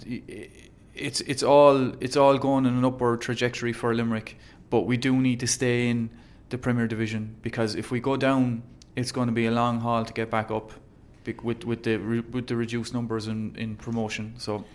[0.95, 4.37] it's it's all it's all going in an upward trajectory for Limerick.
[4.69, 6.09] But we do need to stay in
[6.49, 8.63] the Premier Division because if we go down,
[8.95, 10.71] it's going to be a long haul to get back up
[11.43, 11.97] with with the
[12.31, 14.33] with the reduced numbers in, in promotion.
[14.37, 14.65] So.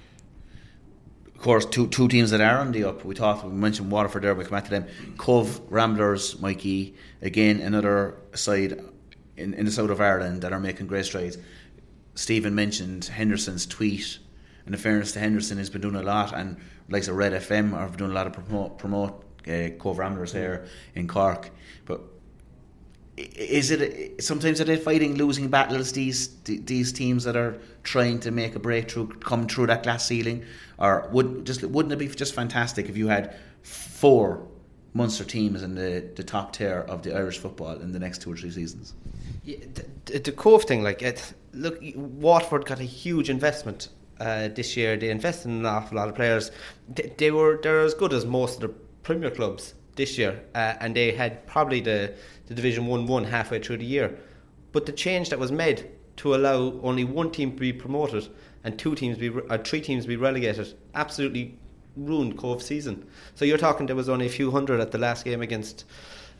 [1.39, 3.05] Of course, two two teams that are on the up.
[3.05, 4.35] We talked, we mentioned Waterford there.
[4.35, 4.87] We come back to them.
[5.19, 8.83] Cobh Ramblers, Mikey, again another side
[9.37, 11.39] in, in the south of Ireland that are making great strides.
[12.17, 14.19] Stephen mentioned Henderson's tweet
[14.67, 16.57] And in fairness to Henderson, he's been doing a lot, and
[16.89, 20.67] like a Red FM are doing a lot of promote promote uh, Cobh Ramblers here
[20.97, 21.51] in Cork.
[21.85, 22.01] But
[23.19, 28.31] is it sometimes are they fighting losing battles these these teams that are trying to
[28.31, 30.45] make a breakthrough come through that glass ceiling?
[30.79, 34.47] Or would just wouldn't it be just fantastic if you had four
[34.95, 38.33] Munster teams in the, the top tier of the Irish football in the next two
[38.33, 38.95] or three seasons?
[39.45, 39.59] Yeah,
[40.05, 43.89] the, the Cobh thing like it look Watford got a huge investment
[44.21, 44.97] uh, this year.
[44.97, 46.53] They invested in an awful lot of players.
[46.89, 50.75] They, they were they're as good as most of the Premier clubs this year uh,
[50.81, 52.15] and they had probably the
[52.47, 54.19] the Division 1 1 halfway through the year.
[54.73, 58.29] But the change that was made to allow only one team to be promoted
[58.65, 61.59] and two teams be or three teams be relegated absolutely
[61.97, 63.07] ruined Cobh season.
[63.35, 65.85] So you're talking there was only a few hundred at the last game against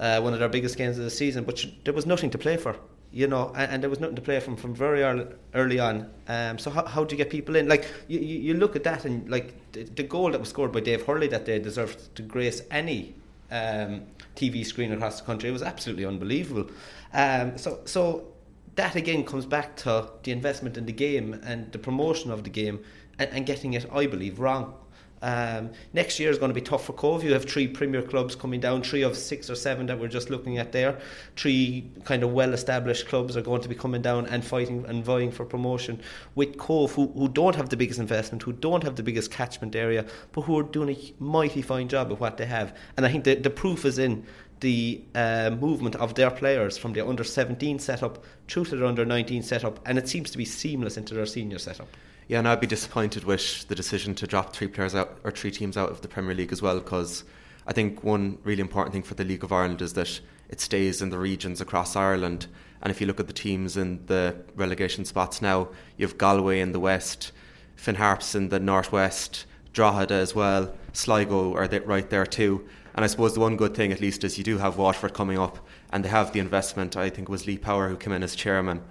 [0.01, 2.57] uh, one of their biggest games of the season, but there was nothing to play
[2.57, 2.77] for.
[3.11, 6.11] You know, and, and there was nothing to play from from very early, early on.
[6.29, 7.67] Um, so how, how do you get people in?
[7.67, 10.81] Like you, you, look at that and like the, the goal that was scored by
[10.81, 13.15] Dave Hurley that day deserved to grace any
[13.51, 14.03] um,
[14.37, 15.49] TV screen across the country.
[15.49, 16.71] It was absolutely unbelievable.
[17.13, 18.29] Um, so, so
[18.75, 22.51] that again comes back to the investment in the game and the promotion of the
[22.51, 22.85] game
[23.19, 24.75] and, and getting it, I believe, wrong.
[25.23, 27.25] Um, next year is going to be tough for Cobh.
[27.25, 30.31] You have three Premier clubs coming down, three of six or seven that we're just
[30.31, 30.99] looking at there.
[31.37, 35.05] Three kind of well established clubs are going to be coming down and fighting and
[35.05, 36.01] vying for promotion.
[36.35, 39.75] With Cobh, who, who don't have the biggest investment, who don't have the biggest catchment
[39.75, 42.77] area, but who are doing a mighty fine job of what they have.
[42.97, 44.25] And I think the, the proof is in
[44.61, 49.05] the uh, movement of their players from the under 17 setup through to their under
[49.05, 51.89] 19 setup, and it seems to be seamless into their senior setup.
[52.29, 55.51] Yeah, and I'd be disappointed with the decision to drop three players out or three
[55.51, 57.25] teams out of the Premier League as well, because
[57.67, 60.21] I think one really important thing for the League of Ireland is that
[60.51, 62.47] it stays in the regions across Ireland.
[62.83, 66.61] And if you look at the teams in the relegation spots now, you have Galway
[66.61, 67.33] in the west,
[67.77, 72.69] Finn Harps in the northwest, Drogheda as well, Sligo are right there too.
[72.95, 75.39] And I suppose the one good thing, at least, is you do have Waterford coming
[75.39, 76.95] up, and they have the investment.
[76.95, 78.83] I think it was Lee Power who came in as chairman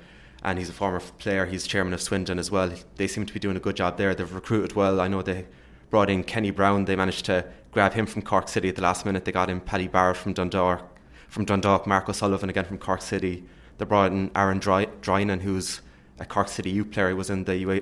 [0.47, 1.45] and he's a former player.
[1.45, 2.71] He's chairman of Swindon as well.
[2.95, 4.15] They seem to be doing a good job there.
[4.15, 5.01] They've recruited well.
[5.01, 5.45] I know they
[5.89, 6.85] brought in Kenny Browne.
[6.85, 9.25] They managed to grab him from Cork City at the last minute.
[9.25, 13.43] They got in Paddy Barrett from Dundalk, from Dundalk, Mark O'Sullivan again from Cork City.
[13.77, 15.81] They brought in Aaron Drinan, who's
[16.17, 17.09] a Cork City youth player.
[17.09, 17.81] He was in the, UA,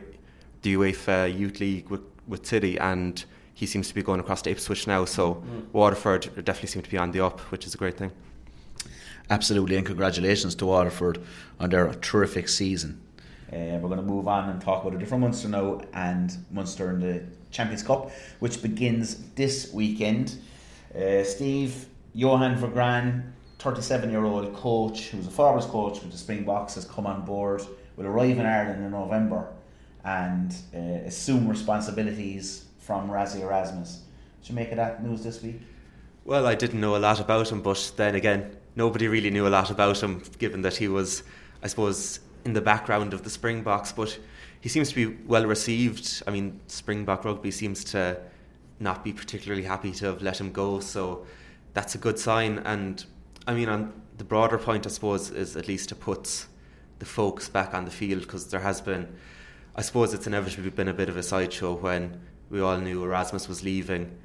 [0.64, 4.50] the UEFA Youth League with, with City, and he seems to be going across to
[4.50, 5.06] Ipswich now.
[5.06, 5.72] So mm.
[5.72, 8.12] Waterford definitely seem to be on the up, which is a great thing.
[9.30, 11.20] Absolutely, and congratulations to Waterford
[11.60, 13.02] on their terrific season.
[13.52, 16.92] Uh, we're going to move on and talk about a different Munster now, and Munster
[16.92, 20.38] in the Champions Cup, which begins this weekend.
[20.96, 26.18] Uh, Steve Johann van Graan, 37 year old coach, who's a forwards coach with the
[26.18, 27.62] Springboks, has come on board,
[27.98, 29.48] will arrive in Ireland in November
[30.04, 34.04] and uh, assume responsibilities from Rassie Erasmus.
[34.42, 35.62] Did you make of that news this week?
[36.26, 39.50] Well, I didn't know a lot about him, but then again, nobody really knew a
[39.50, 41.24] lot about him, given that he was,
[41.64, 43.92] I suppose, in the background of the Springboks.
[43.92, 44.18] But
[44.62, 46.24] he seems to be well received.
[46.28, 48.20] I mean, Springbok rugby seems to
[48.80, 51.26] not be particularly happy to have let him go, so
[51.74, 52.60] that's a good sign.
[52.60, 53.04] And
[53.48, 56.46] I mean, on the broader point, I suppose, is at least to put
[57.00, 59.14] the focus back on the field because there has been,
[59.76, 63.48] I suppose, it's inevitably been a bit of a sideshow when we all knew Erasmus
[63.48, 64.18] was leaving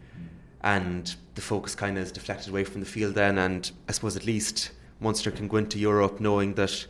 [0.63, 3.39] and the focus kind of is deflected away from the field then.
[3.39, 6.87] And I suppose at least Munster can go into Europe knowing that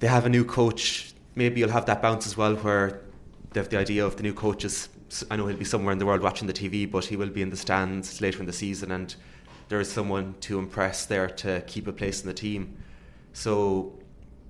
[0.00, 1.12] they have a new coach.
[1.34, 3.00] Maybe you'll have that bounce as well where
[3.52, 4.88] they have the idea of the new coaches
[5.30, 7.42] I know he'll be somewhere in the world watching the TV but he will be
[7.42, 8.90] in the stands later in the season.
[8.90, 9.14] And
[9.68, 12.76] there is someone to impress there to keep a place in the team.
[13.32, 13.98] So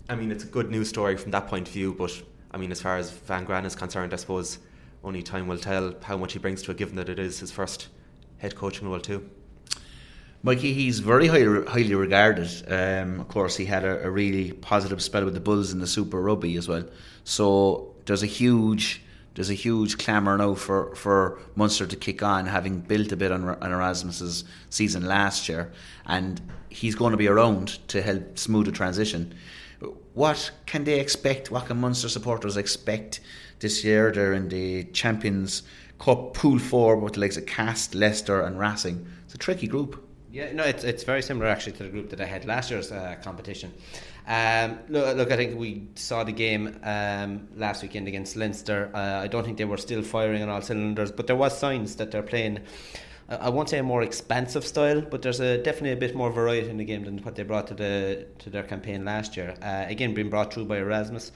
[0.09, 1.95] I mean it's a good news story from that point of view.
[1.95, 4.59] But I mean as far as Van Graan is concerned I suppose
[5.05, 7.53] only time will tell how much he brings to it given that it is his
[7.53, 7.89] first
[8.39, 9.29] head coaching role too.
[10.43, 12.49] Mikey, he's very highly, highly regarded.
[12.69, 15.87] Um, of course, he had a, a, really positive spell with the Bulls in the
[15.87, 16.85] Super Rugby as well.
[17.25, 19.03] So there's a huge
[19.39, 23.31] there's a huge clamour now for, for Munster to kick on, having built a bit
[23.31, 25.71] on, on Erasmus's season last year,
[26.07, 29.33] and he's going to be around to help smooth the transition.
[30.15, 31.53] What can they expect?
[31.53, 33.21] What can Munster supporters expect
[33.61, 34.11] this year?
[34.11, 35.63] They're in the Champions
[35.99, 39.07] Cup Pool Four with the likes of Castres, Leicester, and Racing.
[39.25, 40.05] It's a tricky group.
[40.31, 42.93] Yeah, no, it's it's very similar actually to the group that I had last year's
[42.93, 43.73] uh, competition.
[44.27, 48.91] Um, look, look, I think we saw the game um, last weekend against Leinster.
[48.95, 51.97] Uh, I don't think they were still firing on all cylinders, but there was signs
[51.97, 52.61] that they're playing.
[53.31, 56.31] Uh, I won't say a more expansive style, but there's a, definitely a bit more
[56.31, 59.55] variety in the game than what they brought to the to their campaign last year.
[59.63, 61.33] Uh, again, being brought through by Erasmus.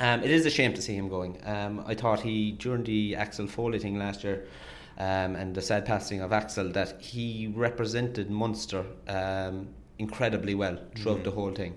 [0.00, 1.38] Um, it is a shame to see him going.
[1.44, 4.46] Um, I thought he during the Axel Foley thing last year.
[4.98, 11.20] Um, and the sad passing of Axel, that he represented Munster um, incredibly well throughout
[11.20, 11.24] mm.
[11.24, 11.74] the whole thing.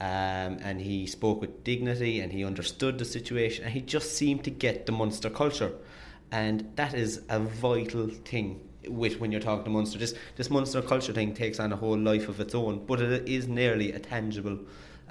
[0.00, 4.44] Um, and he spoke with dignity and he understood the situation and he just seemed
[4.44, 5.72] to get the Munster culture.
[6.30, 9.98] And that is a vital thing with when you're talking to Munster.
[9.98, 13.28] This this Munster culture thing takes on a whole life of its own, but it
[13.28, 14.58] is nearly a tangible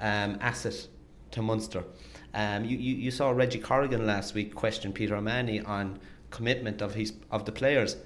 [0.00, 0.86] um, asset
[1.32, 1.84] to Munster.
[2.38, 5.98] Um, you, you, you saw Reggie Corrigan last week question Peter O'Mahony on
[6.30, 7.96] commitment of his of the players,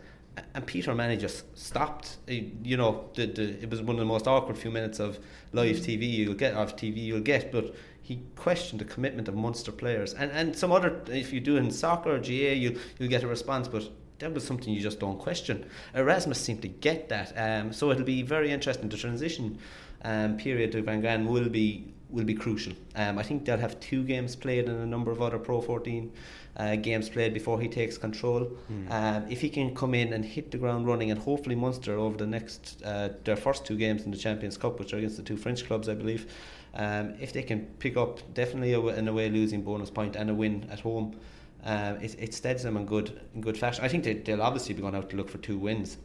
[0.54, 2.16] and Peter O'Mahony just stopped.
[2.26, 5.18] You know, the, the, it was one of the most awkward few minutes of
[5.52, 9.70] live TV you'll get of TV you'll get, but he questioned the commitment of Munster
[9.70, 11.02] players and and some other.
[11.08, 14.46] If you do in soccer or GAA, you you'll get a response, but that was
[14.46, 15.66] something you just don't question.
[15.94, 18.88] Erasmus seemed to get that, um, so it'll be very interesting.
[18.88, 19.58] The transition
[20.04, 22.74] um, period to Van Graan will be will be crucial.
[22.94, 26.12] Um, I think they'll have two games played and a number of other Pro 14
[26.56, 28.50] uh, games played before he takes control.
[28.70, 28.90] Mm.
[28.90, 32.16] Um, if he can come in and hit the ground running, and hopefully Munster over
[32.16, 35.22] the next uh, their first two games in the Champions Cup, which are against the
[35.22, 36.30] two French clubs, I believe,
[36.74, 40.34] um, if they can pick up definitely a, an away losing bonus point and a
[40.34, 41.16] win at home.
[41.64, 43.84] Um, it, it steadies them in good in good fashion.
[43.84, 45.96] I think they, they'll obviously be going out to look for two wins,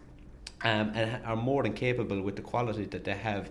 [0.64, 3.50] um, and are more than capable with the quality that they have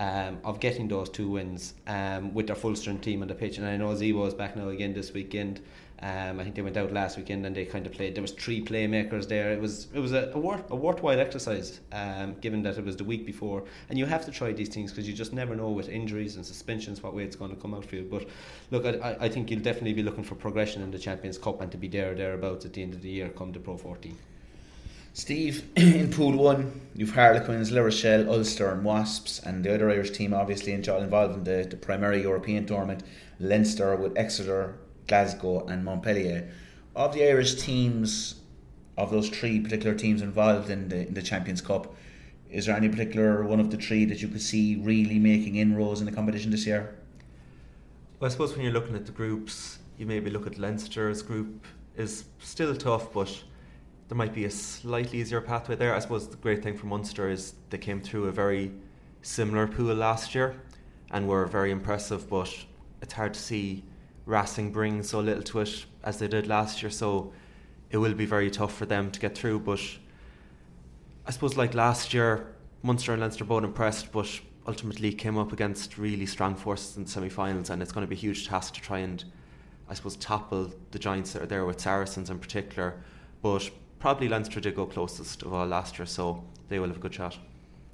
[0.00, 3.58] um, of getting those two wins um, with their full strength team on the pitch.
[3.58, 5.60] And I know Zebo is back now again this weekend.
[6.02, 8.14] Um, I think they went out last weekend and they kind of played.
[8.14, 9.52] There was three playmakers there.
[9.52, 12.96] It was it was a, a, worth, a worthwhile exercise, um, given that it was
[12.96, 13.64] the week before.
[13.90, 16.46] And you have to try these things because you just never know with injuries and
[16.46, 18.08] suspensions what way it's going to come out for you.
[18.10, 18.26] But
[18.70, 21.70] look, I, I think you'll definitely be looking for progression in the Champions Cup and
[21.72, 24.16] to be there or thereabouts at the end of the year come the Pro 14.
[25.12, 30.12] Steve, in Pool 1, you've Harlequins, La Rochelle, Ulster, and Wasps, and the other Irish
[30.12, 33.02] team obviously involved in the, the primary European tournament,
[33.40, 36.48] Leinster with Exeter, Glasgow, and Montpellier.
[36.94, 38.36] Of the Irish teams,
[38.96, 41.92] of those three particular teams involved in the, in the Champions Cup,
[42.48, 46.00] is there any particular one of the three that you could see really making inroads
[46.00, 46.94] in the competition this year?
[48.20, 51.66] Well, I suppose when you're looking at the groups, you maybe look at Leinster's group
[51.96, 53.42] is still tough, but
[54.10, 55.94] there might be a slightly easier pathway there.
[55.94, 58.72] I suppose the great thing for Munster is they came through a very
[59.22, 60.60] similar pool last year
[61.12, 62.52] and were very impressive, but
[63.00, 63.84] it's hard to see
[64.26, 67.32] Racing bring so little to it as they did last year, so
[67.92, 69.60] it will be very tough for them to get through.
[69.60, 69.80] But
[71.24, 75.98] I suppose, like last year, Munster and Leinster both impressed, but ultimately came up against
[75.98, 78.74] really strong forces in the semi finals, and it's going to be a huge task
[78.74, 79.22] to try and,
[79.88, 83.00] I suppose, topple the giants that are there with Saracens in particular.
[83.40, 83.70] But
[84.00, 87.14] probably Leinster did go closest of all last year, so they will have a good
[87.14, 87.38] shot.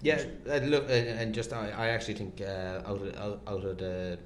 [0.03, 4.19] Yeah, uh, look, uh, and just I, actually think uh, out of out, of the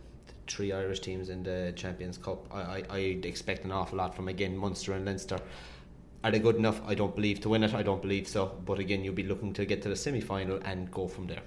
[0.47, 4.28] three Irish teams in the Champions Cup, I, I I expect an awful lot from
[4.28, 5.39] again Munster and Leinster.
[6.22, 6.83] Are they good enough?
[6.87, 7.72] I don't believe to win it.
[7.72, 8.59] I don't believe so.
[8.66, 11.43] But again, you'll be looking to get to the semi final and go from there.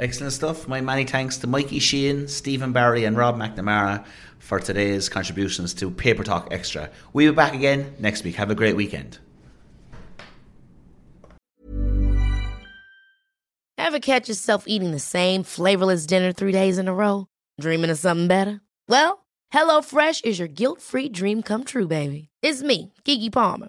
[0.00, 0.66] Excellent stuff.
[0.66, 4.02] My many thanks to Mikey Sheehan, Stephen Barry, and Rob McNamara
[4.38, 6.88] for today's contributions to Paper Talk Extra.
[7.12, 8.36] We'll be back again next week.
[8.36, 9.18] Have a great weekend.
[13.76, 17.26] Ever catch yourself eating the same flavorless dinner three days in a row?
[17.60, 18.62] Dreaming of something better?
[18.88, 22.30] Well, HelloFresh is your guilt free dream come true, baby.
[22.42, 23.68] It's me, Keke Palmer.